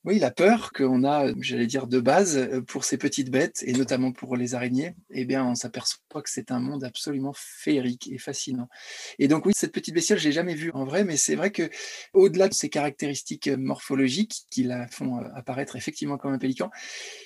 oui, 0.09 0.19
la 0.19 0.31
peur 0.31 0.73
qu'on 0.73 1.05
a, 1.05 1.27
j'allais 1.39 1.67
dire, 1.67 1.87
de 1.87 2.01
base 2.01 2.39
euh, 2.39 2.63
pour 2.63 2.85
ces 2.85 2.97
petites 2.97 3.31
bêtes, 3.31 3.63
et 3.67 3.75
notamment 3.75 4.11
pour 4.11 4.39
les 4.39 4.55
araignées, 4.55 4.95
eh 5.11 5.27
bien, 5.27 5.45
on 5.45 5.55
s'aperçoit 5.55 6.23
que 6.23 6.31
c'est 6.31 6.51
un 6.51 6.61
monde 6.61 6.83
absolument 6.83 7.35
féerique 7.37 8.09
et 8.11 8.17
fascinant. 8.17 8.71
Et 9.19 9.29
donc, 9.29 9.45
oui, 9.45 9.53
cette 9.55 9.71
petite 9.71 9.95
bestiole, 9.95 10.19
je 10.19 10.25
l'ai 10.25 10.33
jamais 10.33 10.55
vue 10.55 10.71
en 10.73 10.87
vrai, 10.87 11.05
mais 11.05 11.19
c'est 11.19 11.37
vrai 11.37 11.53
que 11.53 11.69
au-delà 12.15 12.49
de 12.49 12.55
ces 12.55 12.71
caractéristiques 12.71 13.49
morphologiques 13.49 14.47
qui 14.51 14.63
la 14.63 14.89
font 14.89 15.19
euh, 15.19 15.29
apparaître 15.35 15.77
effectivement 15.77 16.17
comme 16.17 16.33
un 16.33 16.39
pélican, 16.39 16.71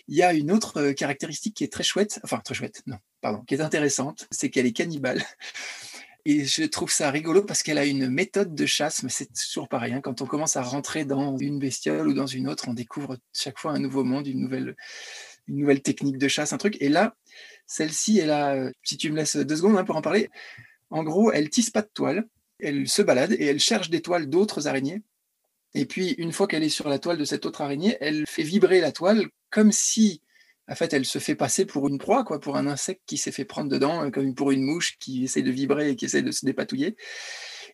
il 0.09 0.17
y 0.17 0.25
a 0.25 0.33
une 0.33 0.51
autre 0.51 0.81
euh, 0.81 0.93
caractéristique 0.93 1.55
qui 1.55 1.63
est 1.63 1.73
très 1.73 1.85
chouette, 1.85 2.19
enfin, 2.25 2.41
très 2.45 2.55
chouette, 2.55 2.83
non, 2.89 2.97
pardon, 3.21 3.45
qui 3.45 3.55
est 3.55 3.61
intéressante, 3.61 4.27
c'est 4.33 4.51
qu'elle 4.51 4.67
est 4.67 4.73
cannibale. 4.73 5.23
Et 6.25 6.45
je 6.45 6.63
trouve 6.65 6.91
ça 6.91 7.11
rigolo 7.11 7.43
parce 7.43 7.63
qu'elle 7.63 7.79
a 7.79 7.85
une 7.85 8.09
méthode 8.09 8.55
de 8.55 8.67
chasse, 8.67 9.03
mais 9.03 9.09
c'est 9.09 9.33
toujours 9.33 9.69
pareil. 9.69 9.95
Quand 10.03 10.23
on 10.23 10.27
commence 10.27 10.57
à 10.57 10.63
rentrer 10.63 11.05
dans 11.05 11.37
une 11.37 11.59
bestiole 11.59 12.07
ou 12.07 12.15
dans 12.15 12.27
une 12.27 12.49
autre, 12.49 12.69
on 12.69 12.75
découvre 12.75 13.17
chaque 13.33 13.59
fois 13.59 13.73
un 13.73 13.81
nouveau 13.81 14.05
monde, 14.05 14.29
une 14.29 14.41
nouvelle, 14.41 14.77
une 15.49 15.57
nouvelle 15.57 15.83
technique 15.83 16.19
de 16.19 16.29
chasse, 16.29 16.53
un 16.53 16.59
truc. 16.59 16.77
Et 16.81 16.89
là, 16.89 17.17
celle-ci, 17.67 18.19
elle 18.19 18.31
a, 18.31 18.71
si 18.85 18.97
tu 18.97 19.11
me 19.11 19.17
laisses 19.17 19.37
deux 19.37 19.57
secondes 19.57 19.77
hein, 19.77 19.85
pour 19.85 19.97
en 19.97 20.03
parler, 20.03 20.31
en 20.91 21.03
gros, 21.03 21.33
elle 21.33 21.51
tisse 21.51 21.71
pas 21.71 21.83
de 21.83 21.91
toile, 21.93 22.25
elle 22.61 22.89
se 22.89 23.03
balade 23.03 23.33
et 23.33 23.47
elle 23.47 23.59
cherche 23.59 23.91
des 23.91 24.01
toiles 24.01 24.29
d'autres 24.29 24.69
araignées. 24.69 25.03
Et 25.75 25.87
puis, 25.87 26.11
une 26.19 26.33
fois 26.33 26.47
qu'elle 26.47 26.63
est 26.63 26.69
sur 26.69 26.89
la 26.89 27.01
toile 27.01 27.19
de 27.19 27.25
cette 27.25 27.47
autre 27.47 27.63
araignée, 27.63 27.97
elle 28.01 28.27
fait 28.29 28.43
vibrer 28.43 28.81
la 28.81 28.93
toile 28.93 29.27
comme 29.51 29.73
si 29.73 30.21
en 30.73 30.75
fait, 30.75 30.95
elle 30.95 31.05
se 31.05 31.19
fait 31.19 31.35
passer 31.35 31.67
pour 31.67 31.87
une 31.87 31.99
proie, 31.99 32.25
quoi, 32.25 32.41
pour 32.41 32.57
un 32.57 32.67
insecte 32.67 33.03
qui 33.07 33.19
s'est 33.19 33.31
fait 33.31 33.45
prendre 33.45 33.71
dedans, 33.71 34.07
euh, 34.07 34.11
comme 34.11 34.35
pour 34.35 34.53
une 34.53 34.63
mouche 34.63 34.97
qui 34.99 35.25
essaie 35.25 35.43
de 35.43 35.51
vibrer 35.51 35.91
et 35.91 35.97
qui 35.97 36.07
essaie 36.07 36.23
de 36.23 36.31
se 36.31 36.47
dépatouiller. 36.47 36.97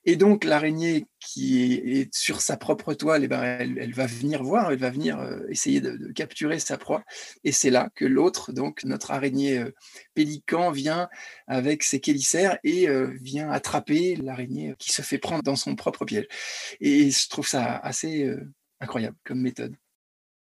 Et 0.04 0.16
donc, 0.16 0.42
l'araignée 0.42 1.06
qui 1.20 1.74
est, 1.74 2.12
sur 2.12 2.40
sa 2.40 2.56
propre 2.56 2.94
toile, 2.94 3.22
eh 3.22 3.28
ben, 3.28 3.42
elle, 3.42 3.94
va 3.94 4.06
venir 4.06 4.42
voir, 4.42 4.72
elle 4.72 4.80
va 4.80 4.90
venir 4.90 5.20
euh, 5.20 5.38
essayer 5.48 5.80
de, 5.80 6.10
capturer 6.12 6.58
sa 6.58 6.76
proie. 6.76 7.04
Et 7.44 7.52
c'est 7.52 7.70
là 7.70 7.88
que 7.94 8.04
l'autre, 8.04 8.52
donc 8.52 8.82
notre 8.82 9.12
araignée 9.12 9.58
euh, 9.58 9.72
pélican, 10.14 10.72
vient 10.72 11.08
avec 11.46 11.84
ses 11.84 12.00
chélicères 12.04 12.58
et 12.64 12.88
vient 13.20 13.50
attraper 13.50 14.16
l'araignée 14.16 14.74
qui 14.78 14.90
se 14.92 15.02
fait 15.02 15.18
prendre 15.18 15.44
dans 15.44 15.56
son 15.56 15.76
propre 15.76 16.04
piège. 16.04 16.26
Et 16.80 17.12
je 17.12 17.28
trouve 17.28 17.46
ça 17.46 17.76
assez 17.76 18.28
incroyable 18.80 19.16
comme 19.24 19.40
méthode. 19.40 19.76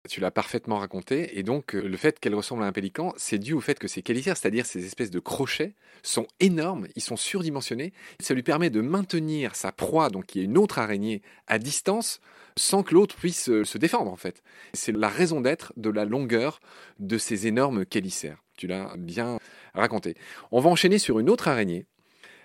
Tu 0.08 0.20
l'as 0.20 0.30
parfaitement 0.30 0.78
raconté, 0.78 1.38
et 1.38 1.42
donc 1.42 1.74
euh, 1.74 1.80
le 1.80 1.96
fait 1.96 2.20
qu'elle 2.20 2.34
ressemble 2.34 2.62
à 2.62 2.66
un 2.66 2.72
pélican, 2.72 3.14
c'est 3.16 3.38
dû 3.38 3.54
au 3.54 3.60
fait 3.60 3.78
que 3.78 3.88
ces 3.88 4.02
chélicères, 4.06 4.36
c'est-à-dire 4.36 4.66
ces 4.66 4.84
espèces 4.84 5.10
de 5.10 5.18
crochets, 5.18 5.72
sont 6.02 6.26
énormes, 6.40 6.86
ils 6.94 7.02
sont 7.02 7.16
surdimensionnés. 7.16 7.94
Ça 8.20 8.34
lui 8.34 8.42
permet 8.42 8.68
de 8.68 8.82
maintenir 8.82 9.56
sa 9.56 9.72
proie, 9.72 10.10
donc 10.10 10.26
qui 10.26 10.40
est 10.40 10.44
une 10.44 10.58
autre 10.58 10.78
araignée, 10.78 11.22
à 11.46 11.58
distance, 11.58 12.20
sans 12.56 12.82
que 12.82 12.94
l'autre 12.94 13.16
puisse 13.16 13.48
euh, 13.48 13.64
se 13.64 13.78
défendre 13.78 14.12
en 14.12 14.16
fait. 14.16 14.42
C'est 14.74 14.92
la 14.92 15.08
raison 15.08 15.40
d'être 15.40 15.72
de 15.76 15.88
la 15.90 16.04
longueur 16.04 16.60
de 16.98 17.16
ces 17.16 17.46
énormes 17.46 17.84
chélicères. 17.90 18.42
Tu 18.56 18.66
l'as 18.66 18.94
bien 18.96 19.38
raconté. 19.74 20.16
On 20.52 20.60
va 20.60 20.70
enchaîner 20.70 20.98
sur 20.98 21.18
une 21.18 21.30
autre 21.30 21.48
araignée 21.48 21.86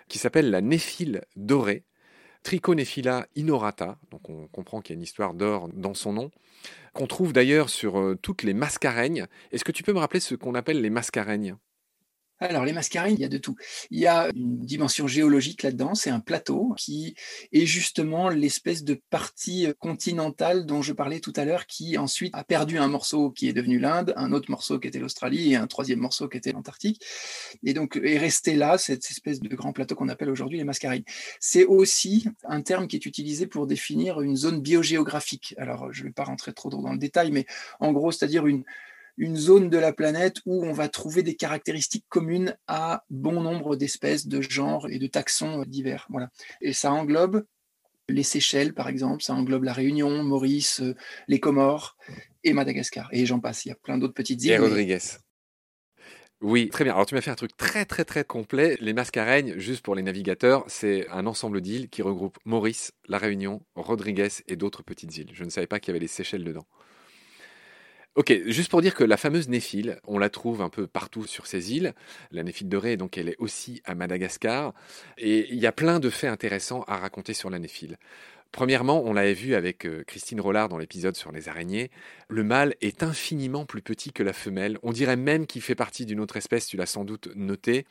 qui 0.07 0.17
s'appelle 0.17 0.49
la 0.49 0.61
néphile 0.61 1.23
dorée. 1.35 1.83
Trichonephila 2.43 3.27
inorata, 3.35 3.97
donc 4.11 4.29
on 4.29 4.47
comprend 4.47 4.81
qu'il 4.81 4.93
y 4.93 4.95
a 4.95 4.97
une 4.97 5.03
histoire 5.03 5.33
d'or 5.33 5.69
dans 5.73 5.93
son 5.93 6.13
nom, 6.13 6.31
qu'on 6.93 7.07
trouve 7.07 7.33
d'ailleurs 7.33 7.69
sur 7.69 7.99
euh, 7.99 8.17
toutes 8.21 8.43
les 8.43 8.53
mascareignes. 8.53 9.27
Est-ce 9.51 9.63
que 9.63 9.71
tu 9.71 9.83
peux 9.83 9.93
me 9.93 9.99
rappeler 9.99 10.19
ce 10.19 10.35
qu'on 10.35 10.55
appelle 10.55 10.81
les 10.81 10.89
mascareignes? 10.89 11.55
Alors, 12.39 12.63
les 12.63 12.73
mascareignes, 12.73 13.15
il 13.15 13.21
y 13.21 13.25
a 13.25 13.29
de 13.29 13.37
tout. 13.37 13.55
Il 13.91 13.99
y 13.99 14.07
a 14.07 14.29
une 14.33 14.59
dimension 14.59 15.07
géologique 15.07 15.63
là-dedans, 15.63 15.93
c'est 15.93 16.09
un 16.09 16.21
plateau 16.21 16.73
qui 16.77 17.15
est 17.51 17.65
justement 17.65 18.29
l'espèce 18.29 18.83
de 18.83 18.93
partie 19.09 19.67
continentale 19.79 20.65
dont 20.65 20.81
je 20.81 20.93
parlais 20.93 21.19
tout 21.19 21.33
à 21.35 21.43
l'heure, 21.43 21.65
qui 21.65 21.97
ensuite 21.97 22.33
a 22.33 22.43
perdu 22.45 22.77
un 22.77 22.87
morceau 22.87 23.31
qui 23.31 23.49
est 23.49 23.53
devenu 23.53 23.79
l'Inde, 23.79 24.13
un 24.15 24.31
autre 24.31 24.49
morceau 24.49 24.79
qui 24.79 24.87
était 24.87 24.99
l'Australie 24.99 25.51
et 25.51 25.55
un 25.57 25.67
troisième 25.67 25.99
morceau 25.99 26.29
qui 26.29 26.37
était 26.37 26.53
l'Antarctique. 26.53 27.03
Et 27.63 27.73
donc, 27.73 27.99
est 28.01 28.17
resté 28.17 28.55
là, 28.55 28.77
cette 28.77 29.09
espèce 29.11 29.41
de 29.41 29.55
grand 29.55 29.73
plateau 29.73 29.95
qu'on 29.95 30.09
appelle 30.09 30.29
aujourd'hui 30.29 30.57
les 30.57 30.63
mascareignes. 30.63 31.03
C'est 31.41 31.65
aussi 31.65 32.25
un 32.45 32.61
terme 32.61 32.87
qui 32.87 32.95
est 32.95 33.05
utilisé 33.05 33.47
pour 33.47 33.67
définir 33.67 34.21
une 34.21 34.37
zone 34.37 34.61
biogéographique. 34.61 35.55
Alors, 35.57 35.91
je 35.91 36.03
ne 36.03 36.07
vais 36.07 36.13
pas 36.13 36.23
rentrer 36.23 36.53
trop 36.53 36.69
dans 36.69 36.93
le 36.93 36.99
détail, 36.99 37.31
mais 37.31 37.45
en 37.79 37.91
gros, 37.91 38.11
c'est-à-dire 38.11 38.47
une, 38.47 38.63
une 39.19 39.35
zone 39.35 39.69
de 39.69 39.77
la 39.77 39.93
planète 39.93 40.37
où 40.45 40.65
on 40.65 40.71
va 40.71 40.87
trouver 40.87 41.21
des 41.21 41.35
caractéristiques 41.35 42.05
communes 42.09 42.57
à 42.67 43.03
bon 43.09 43.41
nombre 43.41 43.75
d'espèces, 43.75 44.27
de 44.27 44.41
genres 44.41 44.87
et 44.89 44.97
de 44.97 45.07
taxons 45.07 45.63
divers. 45.67 46.07
Voilà. 46.09 46.29
Et 46.61 46.73
ça 46.73 46.91
englobe 46.91 47.43
les 48.07 48.23
Seychelles, 48.23 48.73
par 48.73 48.87
exemple, 48.87 49.21
ça 49.21 49.33
englobe 49.33 49.65
la 49.65 49.73
Réunion, 49.73 50.23
Maurice, 50.23 50.81
euh, 50.81 50.95
les 51.27 51.39
Comores 51.39 51.95
et 52.43 52.53
Madagascar. 52.53 53.07
Et 53.11 53.25
j'en 53.25 53.39
passe, 53.39 53.65
il 53.65 53.69
y 53.69 53.71
a 53.71 53.75
plein 53.75 53.97
d'autres 53.97 54.13
petites 54.13 54.43
îles. 54.43 54.51
Et 54.51 54.57
Rodriguez. 54.57 54.99
Oui, 56.41 56.69
très 56.69 56.85
bien. 56.85 56.93
Alors 56.93 57.05
tu 57.05 57.15
m'as 57.15 57.21
fait 57.21 57.31
un 57.31 57.35
truc 57.35 57.55
très 57.57 57.83
très 57.83 58.05
très 58.05 58.23
complet. 58.23 58.77
Les 58.79 58.93
Mascareignes, 58.93 59.57
juste 59.57 59.81
pour 59.81 59.95
les 59.95 60.01
navigateurs, 60.01 60.63
c'est 60.67 61.07
un 61.09 61.27
ensemble 61.27 61.59
d'îles 61.59 61.89
qui 61.89 62.01
regroupe 62.01 62.37
Maurice, 62.45 62.93
la 63.09 63.17
Réunion, 63.17 63.61
Rodriguez 63.75 64.29
et 64.47 64.55
d'autres 64.55 64.81
petites 64.81 65.17
îles. 65.17 65.31
Je 65.33 65.43
ne 65.43 65.49
savais 65.49 65.67
pas 65.67 65.81
qu'il 65.81 65.89
y 65.89 65.91
avait 65.91 65.99
les 65.99 66.07
Seychelles 66.07 66.45
dedans. 66.45 66.65
Ok, 68.19 68.33
juste 68.47 68.69
pour 68.69 68.81
dire 68.81 68.95
que 68.95 69.05
la 69.05 69.15
fameuse 69.15 69.47
néphile, 69.47 69.97
on 70.05 70.17
la 70.17 70.29
trouve 70.29 70.61
un 70.61 70.67
peu 70.67 70.87
partout 70.87 71.25
sur 71.25 71.47
ces 71.47 71.73
îles. 71.73 71.93
La 72.31 72.43
néphile 72.43 72.67
dorée, 72.67 72.97
donc 72.97 73.17
elle 73.17 73.29
est 73.29 73.37
aussi 73.39 73.81
à 73.85 73.95
Madagascar. 73.95 74.73
Et 75.17 75.47
il 75.53 75.57
y 75.57 75.65
a 75.65 75.71
plein 75.71 76.01
de 76.01 76.09
faits 76.09 76.29
intéressants 76.29 76.83
à 76.89 76.97
raconter 76.97 77.33
sur 77.33 77.49
la 77.49 77.59
néphile. 77.59 77.95
Premièrement, 78.51 79.01
on 79.05 79.13
l'avait 79.13 79.33
vu 79.33 79.55
avec 79.55 79.85
euh, 79.85 80.03
Christine 80.05 80.41
Rollard 80.41 80.67
dans 80.67 80.77
l'épisode 80.77 81.15
sur 81.15 81.31
les 81.31 81.47
araignées, 81.47 81.91
le 82.27 82.43
mâle 82.43 82.75
est 82.81 83.03
infiniment 83.03 83.65
plus 83.65 83.81
petit 83.81 84.11
que 84.11 84.21
la 84.21 84.33
femelle. 84.33 84.79
On 84.83 84.91
dirait 84.91 85.15
même 85.15 85.47
qu'il 85.47 85.61
fait 85.61 85.73
partie 85.73 86.05
d'une 86.05 86.19
autre 86.19 86.35
espèce, 86.35 86.67
tu 86.67 86.75
l'as 86.75 86.87
sans 86.87 87.05
doute 87.05 87.29
noté. 87.35 87.85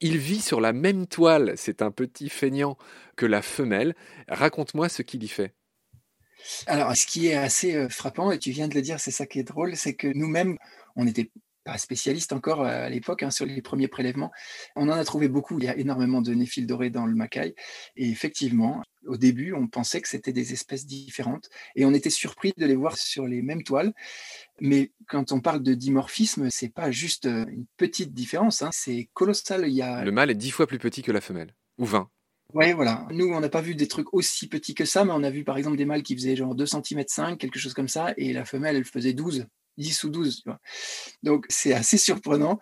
Il 0.00 0.18
vit 0.18 0.40
sur 0.40 0.60
la 0.60 0.72
même 0.72 1.08
toile, 1.08 1.54
c'est 1.56 1.82
un 1.82 1.90
petit 1.90 2.28
feignant 2.28 2.78
que 3.16 3.26
la 3.26 3.42
femelle. 3.42 3.96
Raconte-moi 4.28 4.88
ce 4.88 5.02
qu'il 5.02 5.24
y 5.24 5.28
fait. 5.28 5.52
Alors, 6.66 6.96
ce 6.96 7.06
qui 7.06 7.28
est 7.28 7.34
assez 7.34 7.88
frappant, 7.88 8.32
et 8.32 8.38
tu 8.38 8.50
viens 8.50 8.68
de 8.68 8.74
le 8.74 8.82
dire, 8.82 9.00
c'est 9.00 9.10
ça 9.10 9.26
qui 9.26 9.38
est 9.38 9.44
drôle, 9.44 9.76
c'est 9.76 9.94
que 9.94 10.08
nous-mêmes, 10.08 10.56
on 10.96 11.04
n'était 11.04 11.30
pas 11.64 11.78
spécialistes 11.78 12.32
encore 12.32 12.62
à 12.62 12.88
l'époque 12.88 13.22
hein, 13.22 13.30
sur 13.30 13.46
les 13.46 13.62
premiers 13.62 13.88
prélèvements. 13.88 14.30
On 14.76 14.88
en 14.88 14.92
a 14.92 15.04
trouvé 15.04 15.28
beaucoup. 15.28 15.58
Il 15.58 15.64
y 15.64 15.68
a 15.68 15.76
énormément 15.76 16.20
de 16.20 16.32
néphiles 16.34 16.66
dorés 16.66 16.90
dans 16.90 17.06
le 17.06 17.14
Macaï. 17.14 17.54
Et 17.96 18.08
effectivement, 18.10 18.82
au 19.06 19.16
début, 19.16 19.54
on 19.54 19.66
pensait 19.66 20.00
que 20.00 20.08
c'était 20.08 20.32
des 20.32 20.52
espèces 20.52 20.86
différentes. 20.86 21.48
Et 21.74 21.84
on 21.84 21.94
était 21.94 22.10
surpris 22.10 22.52
de 22.56 22.66
les 22.66 22.76
voir 22.76 22.96
sur 22.96 23.26
les 23.26 23.42
mêmes 23.42 23.62
toiles. 23.62 23.92
Mais 24.60 24.92
quand 25.08 25.32
on 25.32 25.40
parle 25.40 25.62
de 25.62 25.74
dimorphisme, 25.74 26.48
c'est 26.50 26.72
pas 26.72 26.90
juste 26.90 27.24
une 27.24 27.66
petite 27.76 28.12
différence. 28.12 28.62
Hein. 28.62 28.70
c'est 28.72 29.08
colossal. 29.14 29.66
Il 29.66 29.74
y 29.74 29.82
a... 29.82 30.04
Le 30.04 30.12
mâle 30.12 30.30
est 30.30 30.34
dix 30.34 30.50
fois 30.50 30.66
plus 30.66 30.78
petit 30.78 31.02
que 31.02 31.12
la 31.12 31.20
femelle. 31.20 31.54
Ou 31.78 31.86
20. 31.86 32.08
Oui, 32.52 32.72
voilà. 32.72 33.06
Nous, 33.10 33.26
on 33.32 33.40
n'a 33.40 33.48
pas 33.48 33.60
vu 33.62 33.74
des 33.74 33.88
trucs 33.88 34.12
aussi 34.14 34.48
petits 34.48 34.74
que 34.74 34.84
ça, 34.84 35.04
mais 35.04 35.12
on 35.12 35.22
a 35.24 35.30
vu 35.30 35.44
par 35.44 35.56
exemple 35.56 35.76
des 35.76 35.86
mâles 35.86 36.02
qui 36.02 36.14
faisaient 36.14 36.36
genre 36.36 36.54
2 36.54 36.66
cm 36.66 37.08
5, 37.08 37.38
quelque 37.38 37.58
chose 37.58 37.74
comme 37.74 37.88
ça, 37.88 38.12
et 38.16 38.32
la 38.32 38.44
femelle, 38.44 38.76
elle 38.76 38.84
faisait 38.84 39.12
12, 39.12 39.46
10 39.78 40.04
ou 40.04 40.10
12. 40.10 40.36
Tu 40.42 40.48
vois. 40.50 40.60
Donc, 41.22 41.46
c'est 41.48 41.72
assez 41.72 41.98
surprenant. 41.98 42.60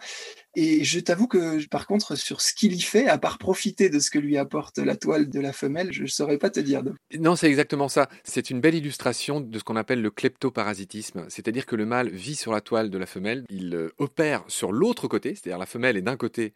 Et 0.54 0.84
je 0.84 1.00
t'avoue 1.00 1.28
que, 1.28 1.66
par 1.68 1.86
contre, 1.86 2.14
sur 2.16 2.42
ce 2.42 2.52
qu'il 2.52 2.74
y 2.74 2.80
fait, 2.80 3.08
à 3.08 3.16
part 3.16 3.38
profiter 3.38 3.88
de 3.88 3.98
ce 3.98 4.10
que 4.10 4.18
lui 4.18 4.36
apporte 4.36 4.78
la 4.78 4.96
toile 4.96 5.30
de 5.30 5.40
la 5.40 5.52
femelle, 5.52 5.92
je 5.92 6.02
ne 6.02 6.08
saurais 6.08 6.36
pas 6.36 6.50
te 6.50 6.60
dire. 6.60 6.82
Non, 7.18 7.36
c'est 7.36 7.48
exactement 7.48 7.88
ça. 7.88 8.08
C'est 8.24 8.50
une 8.50 8.60
belle 8.60 8.74
illustration 8.74 9.40
de 9.40 9.58
ce 9.58 9.64
qu'on 9.64 9.76
appelle 9.76 10.02
le 10.02 10.10
kleptoparasitisme. 10.10 11.24
C'est-à-dire 11.30 11.64
que 11.64 11.74
le 11.74 11.86
mâle 11.86 12.10
vit 12.10 12.34
sur 12.34 12.52
la 12.52 12.60
toile 12.60 12.90
de 12.90 12.98
la 12.98 13.06
femelle, 13.06 13.44
il 13.48 13.74
euh, 13.74 13.94
opère 13.96 14.44
sur 14.48 14.72
l'autre 14.72 15.08
côté, 15.08 15.34
c'est-à-dire 15.34 15.58
la 15.58 15.66
femelle 15.66 15.96
est 15.96 16.02
d'un 16.02 16.16
côté 16.16 16.52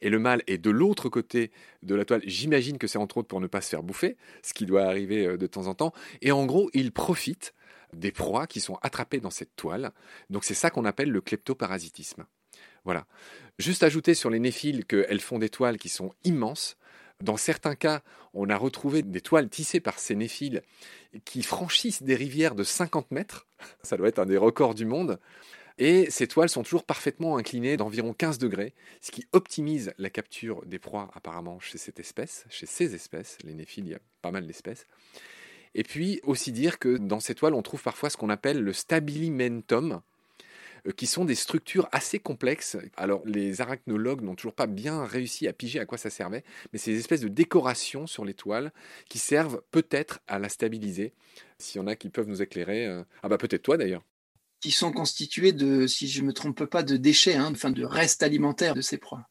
et 0.00 0.10
le 0.10 0.18
mâle 0.18 0.42
est 0.46 0.58
de 0.58 0.70
l'autre 0.70 1.08
côté 1.08 1.50
de 1.82 1.94
la 1.94 2.04
toile. 2.04 2.22
J'imagine 2.24 2.78
que 2.78 2.86
c'est 2.86 2.98
entre 2.98 3.16
autres 3.16 3.28
pour 3.28 3.40
ne 3.40 3.46
pas 3.46 3.60
se 3.60 3.70
faire 3.70 3.82
bouffer, 3.82 4.16
ce 4.42 4.52
qui 4.52 4.66
doit 4.66 4.84
arriver 4.84 5.26
euh, 5.26 5.36
de 5.38 5.46
temps 5.46 5.66
en 5.66 5.74
temps. 5.74 5.92
Et 6.20 6.32
en 6.32 6.44
gros, 6.44 6.70
il 6.74 6.92
profite 6.92 7.54
des 7.94 8.12
proies 8.12 8.46
qui 8.46 8.60
sont 8.60 8.78
attrapées 8.82 9.20
dans 9.20 9.30
cette 9.30 9.56
toile. 9.56 9.92
Donc 10.28 10.44
c'est 10.44 10.54
ça 10.54 10.70
qu'on 10.70 10.84
appelle 10.84 11.10
le 11.10 11.22
kleptoparasitisme. 11.22 12.26
Voilà. 12.84 13.06
Juste 13.58 13.82
ajouter 13.82 14.14
sur 14.14 14.30
les 14.30 14.38
néphiles 14.38 14.84
qu'elles 14.84 15.20
font 15.20 15.38
des 15.38 15.48
toiles 15.48 15.78
qui 15.78 15.88
sont 15.88 16.12
immenses. 16.24 16.76
Dans 17.22 17.36
certains 17.36 17.74
cas, 17.74 18.02
on 18.32 18.48
a 18.48 18.56
retrouvé 18.56 19.02
des 19.02 19.20
toiles 19.20 19.48
tissées 19.48 19.80
par 19.80 19.98
ces 19.98 20.14
néphiles 20.14 20.62
qui 21.24 21.42
franchissent 21.42 22.02
des 22.02 22.14
rivières 22.14 22.54
de 22.54 22.62
50 22.62 23.10
mètres. 23.10 23.46
Ça 23.82 23.96
doit 23.96 24.08
être 24.08 24.20
un 24.20 24.26
des 24.26 24.36
records 24.36 24.74
du 24.74 24.84
monde. 24.84 25.18
Et 25.78 26.10
ces 26.10 26.26
toiles 26.26 26.48
sont 26.48 26.64
toujours 26.64 26.84
parfaitement 26.84 27.36
inclinées 27.36 27.76
d'environ 27.76 28.12
15 28.12 28.38
degrés, 28.38 28.74
ce 29.00 29.12
qui 29.12 29.26
optimise 29.32 29.92
la 29.98 30.10
capture 30.10 30.64
des 30.66 30.80
proies 30.80 31.08
apparemment 31.14 31.60
chez 31.60 31.78
cette 31.78 32.00
espèce, 32.00 32.46
chez 32.50 32.66
ces 32.66 32.94
espèces. 32.94 33.38
Les 33.44 33.54
néphiles, 33.54 33.86
il 33.86 33.92
y 33.92 33.94
a 33.94 34.00
pas 34.20 34.32
mal 34.32 34.46
d'espèces. 34.46 34.86
Et 35.74 35.84
puis 35.84 36.20
aussi 36.24 36.50
dire 36.50 36.80
que 36.80 36.96
dans 36.96 37.20
ces 37.20 37.34
toiles, 37.34 37.54
on 37.54 37.62
trouve 37.62 37.82
parfois 37.82 38.10
ce 38.10 38.16
qu'on 38.16 38.30
appelle 38.30 38.60
le 38.60 38.72
stabilimentum, 38.72 40.00
qui 40.96 41.06
sont 41.06 41.24
des 41.24 41.34
structures 41.34 41.88
assez 41.92 42.18
complexes. 42.18 42.76
Alors 42.96 43.22
les 43.24 43.60
arachnologues 43.60 44.22
n'ont 44.22 44.34
toujours 44.34 44.54
pas 44.54 44.66
bien 44.66 45.04
réussi 45.04 45.48
à 45.48 45.52
piger 45.52 45.80
à 45.80 45.86
quoi 45.86 45.98
ça 45.98 46.10
servait, 46.10 46.44
mais 46.72 46.78
c'est 46.78 46.92
des 46.92 46.98
espèces 46.98 47.20
de 47.20 47.28
décorations 47.28 48.06
sur 48.06 48.24
les 48.24 48.34
toiles 48.34 48.72
qui 49.08 49.18
servent 49.18 49.62
peut-être 49.70 50.20
à 50.26 50.38
la 50.38 50.48
stabiliser. 50.48 51.12
S'il 51.58 51.80
y 51.80 51.84
en 51.84 51.86
a 51.86 51.96
qui 51.96 52.08
peuvent 52.08 52.28
nous 52.28 52.42
éclairer, 52.42 52.86
euh, 52.86 53.02
ah 53.22 53.28
bah 53.28 53.38
peut-être 53.38 53.62
toi 53.62 53.76
d'ailleurs. 53.76 54.04
Qui 54.60 54.70
sont 54.70 54.92
constitués 54.92 55.52
de, 55.52 55.86
si 55.86 56.08
je 56.08 56.22
ne 56.22 56.26
me 56.26 56.32
trompe 56.32 56.64
pas, 56.64 56.82
de 56.82 56.96
déchets, 56.96 57.36
hein, 57.36 57.50
enfin 57.52 57.70
de 57.70 57.84
restes 57.84 58.22
alimentaires 58.22 58.74
de 58.74 58.80
ces 58.80 58.98
proies. 58.98 59.26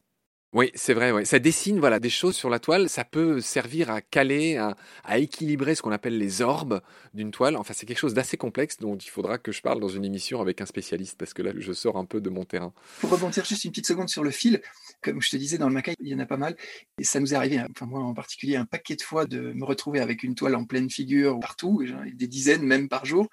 Oui, 0.54 0.70
c'est 0.74 0.94
vrai. 0.94 1.26
Ça 1.26 1.38
dessine 1.38 1.78
voilà, 1.78 2.00
des 2.00 2.08
choses 2.08 2.34
sur 2.34 2.48
la 2.48 2.58
toile. 2.58 2.88
Ça 2.88 3.04
peut 3.04 3.38
servir 3.42 3.90
à 3.90 4.00
caler, 4.00 4.56
à, 4.56 5.18
équilibrer 5.18 5.74
ce 5.74 5.82
qu'on 5.82 5.92
appelle 5.92 6.16
les 6.16 6.40
orbes 6.40 6.80
d'une 7.12 7.30
toile. 7.30 7.54
Enfin, 7.56 7.74
c'est 7.74 7.84
quelque 7.84 7.98
chose 7.98 8.14
d'assez 8.14 8.38
complexe 8.38 8.78
dont 8.78 8.96
il 8.96 9.10
faudra 9.10 9.36
que 9.36 9.52
je 9.52 9.60
parle 9.60 9.78
dans 9.78 9.90
une 9.90 10.06
émission 10.06 10.40
avec 10.40 10.62
un 10.62 10.66
spécialiste 10.66 11.18
parce 11.18 11.34
que 11.34 11.42
là, 11.42 11.52
je 11.54 11.72
sors 11.74 11.98
un 11.98 12.06
peu 12.06 12.22
de 12.22 12.30
mon 12.30 12.46
terrain. 12.46 12.72
Pour 13.00 13.10
rebondir 13.10 13.44
juste 13.44 13.66
une 13.66 13.72
petite 13.72 13.86
seconde 13.86 14.08
sur 14.08 14.24
le 14.24 14.30
fil, 14.30 14.62
comme 15.02 15.20
je 15.20 15.28
te 15.28 15.36
disais, 15.36 15.58
dans 15.58 15.68
le 15.68 15.74
Macaï, 15.74 15.94
il 16.00 16.08
y 16.08 16.14
en 16.14 16.18
a 16.18 16.26
pas 16.26 16.38
mal. 16.38 16.56
Et 16.98 17.04
ça 17.04 17.20
nous 17.20 17.34
est 17.34 17.36
arrivé, 17.36 17.60
enfin 17.70 17.84
moi 17.84 18.00
en 18.00 18.14
particulier, 18.14 18.56
un 18.56 18.64
paquet 18.64 18.96
de 18.96 19.02
fois 19.02 19.26
de 19.26 19.52
me 19.52 19.66
retrouver 19.66 20.00
avec 20.00 20.22
une 20.22 20.34
toile 20.34 20.54
en 20.54 20.64
pleine 20.64 20.88
figure 20.88 21.38
partout, 21.40 21.84
des 22.14 22.26
dizaines 22.26 22.62
même 22.62 22.88
par 22.88 23.04
jour. 23.04 23.28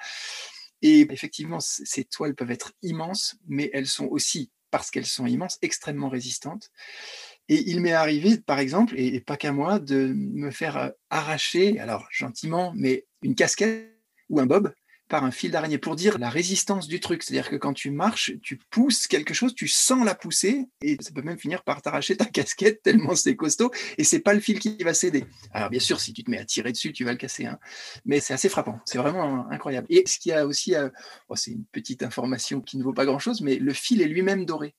Et 0.82 1.08
effectivement, 1.12 1.60
ces 1.62 2.04
toiles 2.04 2.36
peuvent 2.36 2.52
être 2.52 2.74
immenses, 2.82 3.38
mais 3.48 3.70
elles 3.74 3.88
sont 3.88 4.06
aussi 4.06 4.52
parce 4.78 4.92
qu'elles 4.92 5.06
sont 5.06 5.26
immenses, 5.26 5.58
extrêmement 5.62 6.10
résistantes. 6.10 6.70
Et 7.48 7.70
il 7.70 7.80
m'est 7.80 7.94
arrivé, 7.94 8.38
par 8.38 8.60
exemple, 8.60 8.94
et, 8.98 9.22
pas 9.22 9.38
qu'à 9.38 9.54
moi, 9.54 9.80
de 9.80 10.12
me 10.14 10.52
faire 10.52 10.76
euh, 10.78 10.90
arracher, 11.10 11.80
alors 11.80 12.06
gentiment, 12.12 12.74
mais 12.76 13.06
une 13.22 13.36
casquette 13.36 13.98
ou 14.30 14.42
un 14.42 14.46
bob 14.46 14.74
par 15.08 15.24
un 15.24 15.32
fil 15.32 15.52
d'araignée 15.52 15.78
pour 15.78 15.96
dire 15.96 16.18
la 16.18 16.30
résistance 16.30 16.88
du 16.88 17.00
truc. 17.00 17.24
C'est-à-dire 17.24 17.50
que 17.50 17.56
quand 17.56 17.74
tu 17.74 17.92
marches, 17.92 18.34
tu 18.42 18.58
pousses 18.70 19.08
quelque 19.08 19.34
chose, 19.34 19.54
tu 19.54 19.68
sens 19.68 20.04
la 20.04 20.16
pousser 20.16 20.66
et 20.82 20.98
ça 21.00 21.12
peut 21.12 21.22
même 21.22 21.38
finir 21.38 21.64
par 21.64 21.82
t'arracher 21.82 22.18
ta 22.18 22.26
casquette 22.26 22.82
tellement 22.82 23.16
c'est 23.16 23.36
costaud 23.36 23.72
et 23.98 24.04
c'est 24.04 24.20
pas 24.20 24.34
le 24.34 24.40
fil 24.40 24.60
qui 24.60 24.78
va 24.84 24.94
céder. 24.94 25.26
Alors 25.52 25.70
bien 25.70 25.80
sûr, 25.80 26.00
si 26.00 26.14
tu 26.14 26.24
te 26.24 26.32
mets 26.32 26.40
à 26.40 26.46
tirer 26.46 26.72
dessus, 26.72 26.92
tu 26.92 27.04
vas 27.04 27.12
le 27.12 27.18
casser. 27.18 27.46
Hein. 27.46 27.60
Mais 28.06 28.20
c'est 28.20 28.34
assez 28.34 28.50
frappant. 28.50 28.80
C'est 28.86 28.98
vraiment 28.98 29.50
incroyable. 29.52 29.88
Et 29.90 30.04
ce 30.08 30.18
qu'il 30.18 30.32
y 30.32 30.34
a 30.34 30.46
aussi, 30.46 30.74
oh, 31.30 31.36
c'est 31.36 31.52
une 31.52 31.66
petite 31.66 32.04
information 32.04 32.62
qui 32.62 32.78
ne 32.78 32.84
vaut 32.84 32.94
pas 32.94 33.06
grand-chose, 33.06 33.42
mais 33.42 33.58
le 33.58 33.74
fil 33.74 34.02
est 34.02 34.08
lui-même 34.08 34.46
doré. 34.46 34.76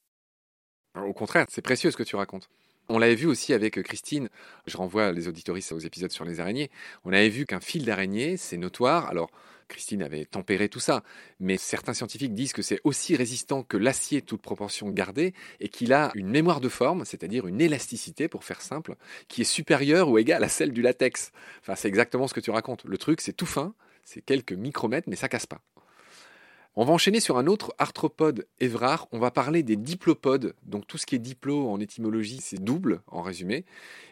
Au 0.97 1.12
contraire, 1.12 1.47
c'est 1.50 1.62
précieux 1.62 1.90
ce 1.90 1.97
que 1.97 2.02
tu 2.02 2.16
racontes. 2.16 2.49
On 2.88 2.99
l'avait 2.99 3.16
vu 3.16 3.26
aussi 3.26 3.52
avec 3.52 3.83
Christine, 3.83 4.28
je 4.66 4.76
renvoie 4.76 5.11
les 5.11 5.26
auditoristes 5.26 5.73
aux 5.73 5.78
épisodes 5.78 6.12
sur 6.12 6.25
les 6.25 6.38
araignées, 6.38 6.71
on 7.04 7.12
avait 7.12 7.28
vu 7.28 7.45
qu'un 7.45 7.59
fil 7.59 7.85
d'araignée, 7.85 8.37
c'est 8.37 8.56
notoire, 8.56 9.09
alors 9.09 9.30
Christine 9.68 10.02
avait 10.02 10.25
tempéré 10.25 10.68
tout 10.68 10.80
ça, 10.80 11.02
mais 11.40 11.56
certains 11.56 11.94
scientifiques 11.94 12.35
disent 12.35 12.52
que 12.52 12.62
c'est 12.62 12.80
aussi 12.85 13.16
résistant 13.16 13.62
que 13.62 13.76
l'acier 13.76 14.23
toute 14.23 14.42
proportion 14.42 14.90
gardée 14.90 15.35
et 15.61 15.68
qu'il 15.68 15.92
a 15.92 16.12
une 16.14 16.28
mémoire 16.28 16.61
de 16.61 16.68
forme, 16.68 17.04
c'est-à-dire 17.04 17.46
une 17.46 17.61
élasticité, 17.61 18.28
pour 18.28 18.44
faire 18.44 18.61
simple, 18.61 18.96
qui 19.28 19.42
est 19.42 19.44
supérieure 19.44 20.08
ou 20.08 20.18
égale 20.18 20.44
à 20.44 20.49
celle 20.49 20.73
du 20.73 20.82
latex. 20.82 21.32
Enfin, 21.61 21.75
c'est 21.75 21.88
exactement 21.88 22.28
ce 22.28 22.35
que 22.35 22.40
tu 22.40 22.50
racontes. 22.50 22.85
Le 22.85 22.99
truc, 22.99 23.20
c'est 23.20 23.32
tout 23.32 23.46
fin, 23.46 23.75
c'est 24.04 24.23
quelques 24.23 24.52
micromètres, 24.52 25.08
mais 25.08 25.16
ça 25.16 25.28
casse 25.28 25.46
pas. 25.46 25.61
On 26.78 26.85
va 26.85 26.92
enchaîner 26.92 27.20
sur 27.20 27.38
un 27.38 27.46
autre 27.46 27.75
arthropode 27.78 28.46
évrard. 28.61 29.08
On 29.11 29.18
va 29.18 29.30
parler 29.30 29.62
des 29.62 29.76
diplopodes. 29.76 30.54
Donc 30.62 30.87
tout 30.87 30.99
ce 30.99 31.06
qui 31.06 31.14
est 31.14 31.18
diplo 31.18 31.70
en 31.70 31.80
étymologie, 31.80 32.40
c'est 32.42 32.62
double 32.62 33.00
en 33.06 33.23
résumé. 33.23 33.64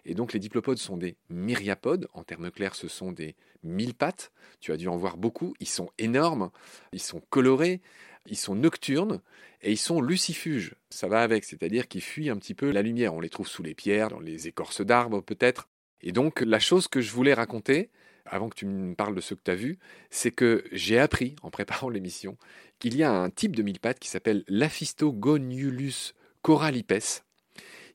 Et 0.07 0.15
donc 0.15 0.33
les 0.33 0.39
diplopodes 0.39 0.79
sont 0.79 0.97
des 0.97 1.17
myriapodes. 1.29 2.09
En 2.15 2.23
termes 2.23 2.51
clairs, 2.51 2.75
ce 2.75 2.89
sont 2.89 3.13
des 3.13 3.37
mille 3.65 3.95
pattes. 3.95 4.33
Tu 4.61 4.73
as 4.73 4.77
dû 4.77 4.89
en 4.89 4.97
voir 4.97 5.17
beaucoup. 5.17 5.55
Ils 5.61 5.69
sont 5.69 5.91
énormes, 5.99 6.51
ils 6.93 7.01
sont 7.01 7.21
colorés, 7.31 7.81
ils 8.27 8.37
sont 8.37 8.55
nocturnes 8.55 9.21
et 9.63 9.73
ils 9.73 9.79
sont 9.79 10.01
lucifuges. 10.01 10.75
Ça 10.91 11.09
va 11.09 11.23
avec, 11.23 11.45
c'est-à-dire 11.45 11.89
qu'ils 11.89 12.03
fuient 12.03 12.31
un 12.31 12.37
petit 12.37 12.55
peu 12.55 12.71
la 12.71 12.83
lumière. 12.83 13.15
On 13.15 13.21
les 13.21 13.31
trouve 13.31 13.49
sous 13.49 13.63
les 13.63 13.75
pierres, 13.75 14.09
dans 14.09 14.21
les 14.21 14.49
écorces 14.49 14.81
d'arbres 14.81 15.21
peut-être. 15.21 15.69
Et 16.01 16.13
donc 16.13 16.41
la 16.41 16.59
chose 16.59 16.89
que 16.89 17.01
je 17.01 17.11
voulais 17.11 17.35
raconter, 17.35 17.91
avant 18.27 18.49
que 18.49 18.55
tu 18.55 18.67
me 18.67 18.95
parles 18.95 19.15
de 19.15 19.21
ce 19.21 19.35
que 19.35 19.43
tu 19.45 19.51
as 19.51 19.57
vu, 19.57 19.79
c'est 20.11 20.31
que 20.31 20.65
j'ai 20.73 20.99
appris, 20.99 21.37
en 21.43 21.51
préparant 21.51 21.89
l'émission, 21.91 22.37
qu'il 22.79 22.97
y 22.97 23.03
a 23.03 23.13
un 23.13 23.31
type 23.31 23.57
de 23.57 23.63
mille 23.63 23.81
pattes 23.81 23.99
qui 23.99 24.09
s'appelle 24.09 24.45
l'Aphistogoniulus 24.49 26.15
corallipes, 26.43 27.23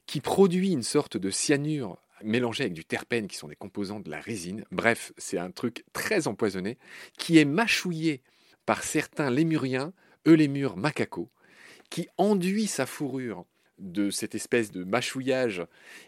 qui 0.06 0.22
produit 0.22 0.72
une 0.72 0.84
sorte 0.84 1.18
de 1.18 1.30
cyanure 1.30 2.02
mélangé 2.24 2.64
avec 2.64 2.74
du 2.74 2.86
terpène, 2.86 3.28
qui 3.28 3.38
sont 3.38 3.48
des 3.48 3.56
composants 3.56 4.00
de 4.00 4.10
la 4.10 4.20
résine. 4.20 4.66
Bref, 4.72 5.12
c'est 5.18 5.38
un 5.38 5.52
truc 5.52 5.84
très 5.94 6.28
empoisonné, 6.28 6.78
qui 7.18 7.38
est 7.38 7.46
mâchouillé 7.46 8.22
par 8.66 8.84
certains 8.84 9.30
lémuriens, 9.30 9.94
eulémures 10.28 10.78
macaco, 10.78 11.30
qui 11.90 12.08
enduit 12.18 12.68
sa 12.68 12.86
fourrure 12.86 13.46
de 13.80 14.10
cette 14.10 14.36
espèce 14.36 14.72
de 14.72 14.84
mâchouillage 14.84 15.66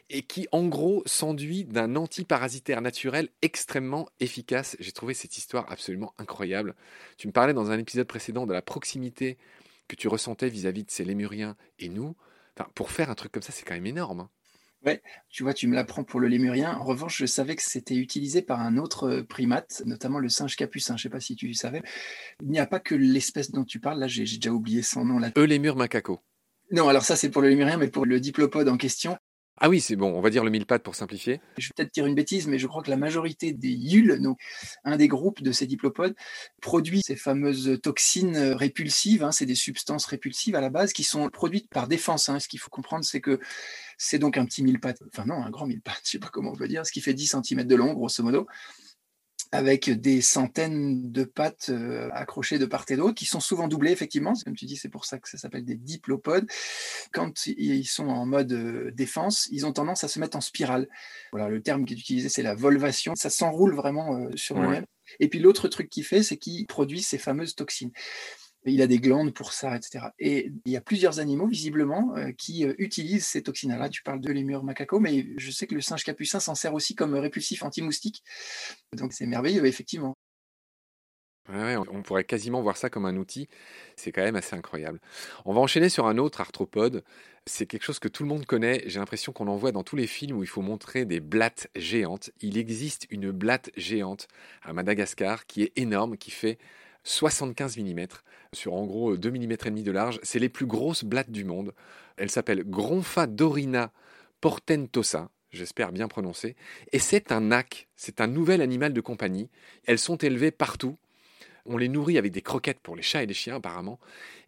et 0.10 0.21
qui 0.21 0.47
en 0.52 0.67
gros 0.67 1.04
s'enduit 1.06 1.63
d'un 1.63 1.95
antiparasitaire 1.95 2.82
naturel 2.82 3.30
extrêmement 3.41 4.10
efficace. 4.19 4.76
J'ai 4.80 4.91
trouvé 4.91 5.13
cette 5.13 5.38
histoire 5.38 5.71
absolument 5.71 6.13
incroyable. 6.17 6.76
Tu 7.17 7.28
me 7.28 7.32
parlais 7.32 7.54
dans 7.54 7.71
un 7.71 7.80
épisode 7.80 8.08
précédent 8.08 8.45
de 8.45 8.54
la 8.54 8.62
proximité 8.62 9.38
que 9.88 9.95
tu 9.95 10.08
ressentais 10.08 10.50
vis-à-vis 10.50 10.84
de 10.84 10.91
ces 10.91 11.04
lémuriens 11.04 11.56
et 11.80 11.89
nous. 11.89 12.15
pour 12.76 12.91
faire 12.91 13.10
un 13.10 13.15
truc 13.15 13.32
comme 13.32 13.41
ça, 13.41 13.52
c'est 13.52 13.65
quand 13.65 13.74
même 13.74 13.88
énorme. 13.88 14.28
Ouais, 14.85 15.03
tu 15.29 15.43
vois, 15.43 15.53
tu 15.53 15.67
me 15.67 15.75
l'apprends 15.75 16.03
pour 16.03 16.19
le 16.19 16.27
lémurien. 16.27 16.75
En 16.75 16.83
revanche, 16.83 17.17
je 17.17 17.27
savais 17.27 17.55
que 17.55 17.61
c'était 17.61 17.95
utilisé 17.95 18.41
par 18.41 18.59
un 18.61 18.77
autre 18.77 19.09
euh, 19.09 19.23
primate, 19.23 19.83
notamment 19.85 20.17
le 20.17 20.27
singe 20.27 20.55
capucin. 20.55 20.97
Je 20.97 21.01
ne 21.01 21.03
sais 21.03 21.09
pas 21.09 21.19
si 21.19 21.35
tu 21.35 21.53
savais. 21.53 21.83
Il 22.41 22.49
n'y 22.49 22.59
a 22.59 22.65
pas 22.65 22.79
que 22.79 22.95
l'espèce 22.95 23.51
dont 23.51 23.63
tu 23.63 23.79
parles. 23.79 23.99
Là, 23.99 24.07
j'ai 24.07 24.23
déjà 24.23 24.51
oublié 24.51 24.81
son 24.81 25.05
nom. 25.05 25.19
Là. 25.19 25.31
Eulémur 25.37 25.75
macaco. 25.75 26.19
Non, 26.71 26.87
alors 26.87 27.03
ça 27.03 27.15
c'est 27.15 27.29
pour 27.29 27.41
le 27.41 27.49
lémurien, 27.49 27.77
mais 27.77 27.89
pour 27.89 28.05
le 28.05 28.19
diplopode 28.19 28.69
en 28.69 28.77
question. 28.77 29.17
Ah 29.63 29.69
oui, 29.69 29.80
c'est 29.80 29.95
bon, 29.95 30.12
on 30.12 30.21
va 30.21 30.32
dire 30.32 30.43
le 30.43 30.50
mille 30.50 30.65
pattes 30.65 30.82
pour 30.82 30.95
simplifier. 30.95 31.39
Je 31.60 31.67
vais 31.67 31.74
peut-être 31.76 31.93
dire 31.93 32.08
une 32.08 32.15
bêtise, 32.15 32.47
mais 32.47 32.58
je 32.58 32.65
crois 32.65 32.82
que 32.82 32.89
la 32.89 32.97
majorité 32.97 33.54
des 33.54 33.69
yules, 33.69 34.19
donc 34.19 34.39
un 34.84 34.97
des 34.97 35.08
groupes 35.08 35.43
de 35.43 35.52
ces 35.52 35.67
diplopodes, 35.67 36.15
produit 36.63 37.02
ces 37.06 37.15
fameuses 37.15 37.80
toxines 37.84 38.38
répulsives. 38.38 39.24
Hein, 39.24 39.32
c'est 39.32 39.45
des 39.45 39.54
substances 39.54 40.08
répulsives 40.08 40.56
à 40.56 40.62
la 40.62 40.71
base 40.71 40.93
qui 40.93 41.04
sont 41.04 41.30
produites 41.30 41.69
par 41.69 41.88
défense. 41.88 42.28
Hein. 42.28 42.39
Ce 42.39 42.47
qu'il 42.47 42.60
faut 42.60 42.71
comprendre, 42.71 43.06
c'est 43.06 43.21
que 43.21 43.39
c'est 44.00 44.17
donc 44.17 44.36
un 44.36 44.45
petit 44.45 44.63
mille 44.63 44.80
pattes, 44.80 45.04
enfin 45.13 45.26
non, 45.28 45.43
un 45.43 45.52
grand 45.52 45.67
mille 45.67 45.82
pattes, 45.82 46.02
je 46.06 46.08
ne 46.08 46.12
sais 46.13 46.19
pas 46.19 46.30
comment 46.30 46.54
on 46.54 46.56
peut 46.56 46.67
dire, 46.67 46.84
ce 46.84 46.91
qui 46.91 47.02
fait 47.02 47.13
10 47.13 47.36
cm 47.43 47.63
de 47.65 47.76
long, 47.76 47.93
grosso 47.93 48.24
modo 48.24 48.47
avec 49.51 49.89
des 49.89 50.21
centaines 50.21 51.11
de 51.11 51.23
pattes 51.23 51.69
euh, 51.69 52.09
accrochées 52.13 52.57
de 52.57 52.65
part 52.65 52.85
et 52.89 52.95
d'autre, 52.95 53.15
qui 53.15 53.25
sont 53.25 53.41
souvent 53.41 53.67
doublées, 53.67 53.91
effectivement. 53.91 54.33
Comme 54.45 54.55
tu 54.55 54.65
dis, 54.65 54.77
c'est 54.77 54.89
pour 54.89 55.05
ça 55.05 55.19
que 55.19 55.29
ça 55.29 55.37
s'appelle 55.37 55.65
des 55.65 55.75
diplopodes. 55.75 56.49
Quand 57.11 57.45
ils 57.45 57.85
sont 57.85 58.07
en 58.07 58.25
mode 58.25 58.53
euh, 58.53 58.91
défense, 58.91 59.49
ils 59.51 59.65
ont 59.65 59.73
tendance 59.73 60.03
à 60.03 60.07
se 60.07 60.19
mettre 60.19 60.37
en 60.37 60.41
spirale. 60.41 60.87
Voilà, 61.33 61.49
le 61.49 61.61
terme 61.61 61.85
qui 61.85 61.93
est 61.93 61.97
utilisé, 61.97 62.29
c'est 62.29 62.43
la 62.43 62.55
volvation. 62.55 63.13
Ça 63.15 63.29
s'enroule 63.29 63.75
vraiment 63.75 64.15
euh, 64.15 64.29
sur 64.35 64.57
lui-même. 64.59 64.85
Et 65.19 65.27
puis 65.27 65.39
l'autre 65.39 65.67
truc 65.67 65.89
qu'il 65.89 66.05
fait, 66.05 66.23
c'est 66.23 66.37
qu'il 66.37 66.65
produit 66.67 67.01
ces 67.01 67.17
fameuses 67.17 67.55
toxines 67.55 67.91
il 68.65 68.82
a 68.82 68.88
des 68.88 69.00
glandes 69.00 69.34
pour 69.34 69.54
ça, 69.54 69.76
etc. 69.76 70.06
Et 70.19 70.52
il 70.65 70.71
y 70.71 70.78
a 70.78 70.82
plusieurs 70.82 71.19
animaux, 71.19 71.47
visiblement, 71.47 72.15
euh, 72.15 72.32
qui 72.32 72.65
euh, 72.65 72.74
utilisent 72.78 73.26
ces 73.26 73.41
toxines. 73.41 73.76
Là, 73.76 73.89
tu 73.89 74.04
parles 74.04 74.21
de 74.21 74.32
lémur 74.32 74.63
macaco, 74.63 75.00
mais 75.00 75.28
je 75.38 75.52
sais 75.52 75.67
que 75.67 75.76
le 75.76 75.82
singe 75.82 76.04
capucin 76.04 76.39
s'en 76.39 76.56
sert 76.56 76.74
aussi 76.74 76.93
comme 76.95 77.15
répulsif 77.15 77.63
anti-moustique. 77.63 78.24
Donc 78.95 79.13
c'est 79.13 79.26
merveilleux, 79.26 79.65
effectivement. 79.65 80.15
on 81.50 82.04
pourrait 82.04 82.24
quasiment 82.24 82.62
voir 82.62 82.78
ça 82.78 82.89
comme 82.89 83.06
un 83.06 83.17
outil. 83.17 83.47
C'est 83.95 84.12
quand 84.12 84.21
même 84.21 84.36
assez 84.36 84.56
incroyable. 84.56 85.00
On 85.45 85.54
va 85.54 85.62
enchaîner 85.62 85.89
sur 85.89 86.06
un 86.06 86.17
autre 86.19 86.39
arthropode. 86.41 87.04
C'est 87.47 87.65
quelque 87.65 87.84
chose 87.84 87.97
que 87.97 88.08
tout 88.08 88.21
le 88.21 88.30
monde 88.30 88.45
connaît. 88.45 88.84
J'ai 88.86 89.00
l'impression 89.00 89.34
qu'on 89.34 89.47
en 89.47 89.58
voit 89.58 89.71
dans 89.71 89.84
tous 89.84 89.95
les 89.95 90.06
films 90.06 90.38
où 90.38 90.43
il 90.43 90.47
faut 90.50 90.62
montrer 90.62 91.06
des 91.06 91.19
blattes 91.19 91.67
géantes. 91.76 92.30
Il 92.41 92.60
existe 92.60 93.08
une 93.10 93.32
blatte 93.32 93.71
géante 93.76 94.28
à 94.62 94.74
Madagascar 94.74 95.47
qui 95.47 95.63
est 95.63 95.71
énorme, 95.76 96.17
qui 96.17 96.30
fait 96.30 96.60
75 97.03 97.77
mm 97.77 98.05
sur 98.53 98.73
en 98.73 98.85
gros 98.85 99.17
2 99.17 99.31
mm 99.31 99.51
et 99.51 99.57
demi 99.65 99.83
de 99.83 99.91
large. 99.91 100.19
C'est 100.23 100.39
les 100.39 100.49
plus 100.49 100.65
grosses 100.65 101.03
blattes 101.03 101.31
du 101.31 101.43
monde. 101.43 101.73
Elle 102.17 102.29
s'appelle 102.29 102.63
Dorina 102.65 103.91
portentosa, 104.41 105.29
j'espère 105.51 105.91
bien 105.91 106.07
prononcer, 106.07 106.55
et 106.91 106.99
c'est 106.99 107.31
un 107.31 107.41
nac, 107.41 107.87
c'est 107.95 108.21
un 108.21 108.27
nouvel 108.27 108.61
animal 108.61 108.93
de 108.93 109.01
compagnie. 109.01 109.49
Elles 109.85 109.99
sont 109.99 110.17
élevées 110.17 110.51
partout. 110.51 110.97
On 111.65 111.77
les 111.77 111.89
nourrit 111.89 112.17
avec 112.17 112.31
des 112.31 112.41
croquettes 112.41 112.79
pour 112.79 112.95
les 112.95 113.03
chats 113.03 113.23
et 113.23 113.27
les 113.27 113.35
chiens 113.35 113.57
apparemment. 113.57 113.99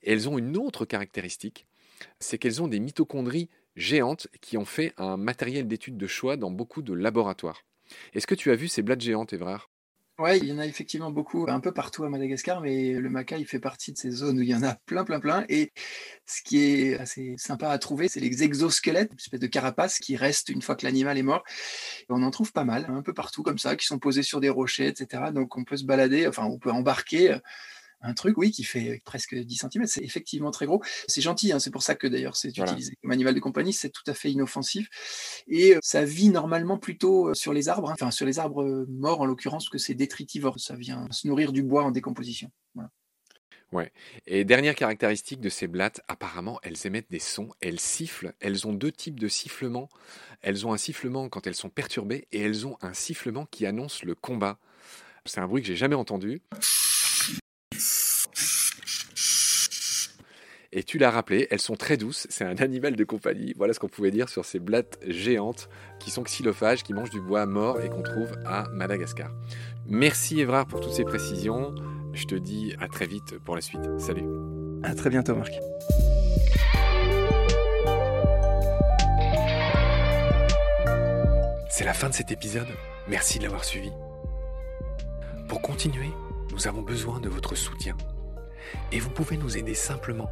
Elles 0.04 0.28
ont 0.28 0.38
une 0.38 0.58
autre 0.58 0.86
caractéristique, 0.86 1.68
c'est 2.20 2.38
qu'elles 2.40 2.62
ont 2.62 2.68
des 2.68 2.80
mitochondries 2.80 3.50
géantes 3.76 4.28
qui 4.42 4.58
ont 4.58 4.66
fait 4.66 4.94
un 4.98 5.18
matériel 5.18 5.68
d'étude 5.68 5.98
de 5.98 6.08
choix 6.08 6.38
dans 6.38 6.52
beaucoup 6.52 6.82
de 6.82 6.94
laboratoires. 6.94 7.64
Est-ce 8.14 8.28
que 8.28 8.36
tu 8.36 8.52
as 8.52 8.56
vu 8.56 8.68
ces 8.68 8.82
blattes 8.82 9.02
géantes, 9.02 9.34
Evrard 9.34 9.70
Ouais, 10.20 10.38
il 10.38 10.46
y 10.46 10.54
en 10.54 10.60
a 10.60 10.66
effectivement 10.68 11.10
beaucoup, 11.10 11.48
un 11.50 11.60
peu 11.60 11.74
partout 11.74 12.04
à 12.04 12.10
Madagascar, 12.10 12.62
mais 12.62 12.94
le 12.94 13.10
maca, 13.10 13.36
fait 13.46 13.60
partie 13.60 13.92
de 13.92 13.98
ces 13.98 14.12
zones 14.12 14.38
où 14.38 14.42
il 14.44 14.48
y 14.50 14.54
en 14.54 14.62
a 14.62 14.76
plein, 14.86 15.04
plein, 15.04 15.20
plein. 15.20 15.44
Et 15.50 15.72
ce 16.28 16.44
qui 16.44 16.60
est 16.60 17.00
assez 17.00 17.34
sympa 17.38 17.70
à 17.70 17.80
trouver, 17.80 18.08
c'est 18.08 18.20
les 18.20 18.44
exosquelettes, 18.44 19.12
une 19.12 19.18
espèce 19.18 19.40
de 19.40 19.48
carapace 19.48 19.98
qui 19.98 20.16
reste 20.16 20.50
une 20.50 20.62
fois 20.62 20.76
que 20.76 20.86
l'animal 20.86 21.18
est 21.18 21.24
mort. 21.24 21.44
Et 22.02 22.06
on 22.10 22.22
en 22.22 22.30
trouve 22.30 22.52
pas 22.52 22.64
mal, 22.64 22.86
un 22.90 23.02
peu 23.02 23.14
partout 23.14 23.42
comme 23.42 23.58
ça, 23.58 23.76
qui 23.76 23.88
sont 23.88 23.98
posés 23.98 24.22
sur 24.22 24.40
des 24.40 24.50
rochers, 24.50 24.88
etc. 24.88 25.32
Donc 25.34 25.58
on 25.58 25.64
peut 25.64 25.78
se 25.78 25.86
balader, 25.86 26.28
enfin 26.28 26.46
on 26.46 26.60
peut 26.60 26.72
embarquer 26.72 27.36
un 28.04 28.14
truc, 28.14 28.38
oui, 28.38 28.52
qui 28.52 28.64
fait 28.64 29.02
presque 29.06 29.36
10 29.36 29.66
cm. 29.72 29.86
C'est 29.88 30.04
effectivement 30.04 30.52
très 30.52 30.66
gros. 30.66 30.84
C'est 31.08 31.22
gentil, 31.22 31.52
hein, 31.52 31.60
c'est 31.60 31.72
pour 31.72 31.84
ça 31.84 31.96
que 31.96 32.08
d'ailleurs 32.08 32.36
c'est 32.36 32.56
utilisé 32.58 32.96
comme 33.02 33.12
animal 33.12 33.34
de 33.34 33.40
compagnie, 33.40 33.74
c'est 33.74 33.90
tout 33.90 34.04
à 34.08 34.14
fait 34.14 34.32
inoffensif. 34.32 34.88
Et 35.48 35.76
ça 35.82 36.06
vit 36.06 36.30
normalement 36.30 36.78
plutôt 36.78 37.34
sur 37.34 37.54
les 37.54 37.70
arbres, 37.70 37.90
hein, 37.90 37.94
enfin 37.94 38.12
sur 38.12 38.26
les 38.26 38.40
arbres 38.40 38.86
morts 38.90 39.22
en 39.22 39.26
l'occurrence, 39.26 39.66
parce 39.66 39.72
que 39.72 39.78
c'est 39.78 39.96
détritivore, 39.96 40.60
ça 40.60 40.76
vient 40.76 41.08
se 41.12 41.28
nourrir 41.28 41.52
du 41.52 41.64
bois 41.64 41.84
en 41.84 41.92
décomposition. 41.92 42.52
Ouais. 43.74 43.92
Et 44.28 44.46
dernière 44.46 44.76
caractéristique 44.76 45.42
de 45.42 45.50
ces 45.50 45.68
blattes, 45.68 46.02
apparemment, 46.08 46.60
elles 46.62 46.86
émettent 46.86 47.10
des 47.10 47.20
sons, 47.20 47.50
elles 47.60 47.80
sifflent. 47.80 48.34
Elles 48.40 48.68
ont 48.68 48.74
deux 48.74 48.92
types 48.92 49.20
de 49.20 49.28
sifflements. 49.28 49.90
Elles 50.42 50.68
ont 50.68 50.74
un 50.74 50.78
sifflement 50.78 51.28
quand 51.28 51.48
elles 51.48 51.56
sont 51.56 51.70
perturbées 51.70 52.28
et 52.32 52.42
elles 52.42 52.68
ont 52.68 52.78
un 52.82 52.94
sifflement 52.94 53.48
qui 53.48 53.66
annonce 53.66 54.04
le 54.04 54.14
combat. 54.14 54.60
C'est 55.26 55.40
un 55.40 55.48
bruit 55.48 55.64
que 55.64 55.68
j'ai 55.68 55.76
jamais 55.76 55.96
entendu. 55.96 56.42
Et 60.76 60.82
tu 60.82 60.98
l'as 60.98 61.12
rappelé, 61.12 61.48
elles 61.52 61.62
sont 61.62 61.76
très 61.76 61.98
douces, 61.98 62.26
c'est 62.32 62.46
un 62.46 62.56
animal 62.56 62.96
de 62.96 63.04
compagnie. 63.04 63.54
Voilà 63.58 63.74
ce 63.74 63.80
qu'on 63.80 63.90
pouvait 63.90 64.10
dire 64.10 64.28
sur 64.28 64.44
ces 64.44 64.58
blattes 64.58 64.98
géantes 65.08 65.70
qui 66.00 66.10
sont 66.10 66.24
xylophages, 66.24 66.82
qui 66.82 66.96
mangent 66.96 67.12
du 67.12 67.22
bois 67.22 67.46
mort 67.46 67.80
et 67.80 67.90
qu'on 67.90 68.02
trouve 68.02 68.32
à 68.44 68.68
Madagascar. 68.72 69.30
Merci 69.86 70.40
Évrard 70.40 70.66
pour 70.66 70.82
toutes 70.82 70.94
ces 70.94 71.04
précisions. 71.04 71.76
Je 72.14 72.26
te 72.26 72.34
dis 72.34 72.74
à 72.80 72.88
très 72.88 73.06
vite 73.06 73.38
pour 73.46 73.54
la 73.54 73.62
suite. 73.62 73.82
Salut. 74.00 74.26
À 74.82 74.96
très 74.96 75.12
bientôt 75.12 75.36
Marc. 75.36 75.54
C'est 81.70 81.86
la 81.86 81.94
fin 81.94 82.10
de 82.10 82.16
cet 82.16 82.32
épisode. 82.32 82.68
Merci 83.08 83.38
de 83.38 83.44
l'avoir 83.44 83.64
suivi. 83.64 83.92
Pour 85.48 85.62
continuer, 85.62 86.10
nous 86.52 86.68
avons 86.68 86.82
besoin 86.82 87.20
de 87.20 87.30
votre 87.30 87.54
soutien. 87.54 87.96
Et 88.92 89.00
vous 89.00 89.12
pouvez 89.12 89.38
nous 89.38 89.56
aider 89.56 89.76
simplement 89.76 90.32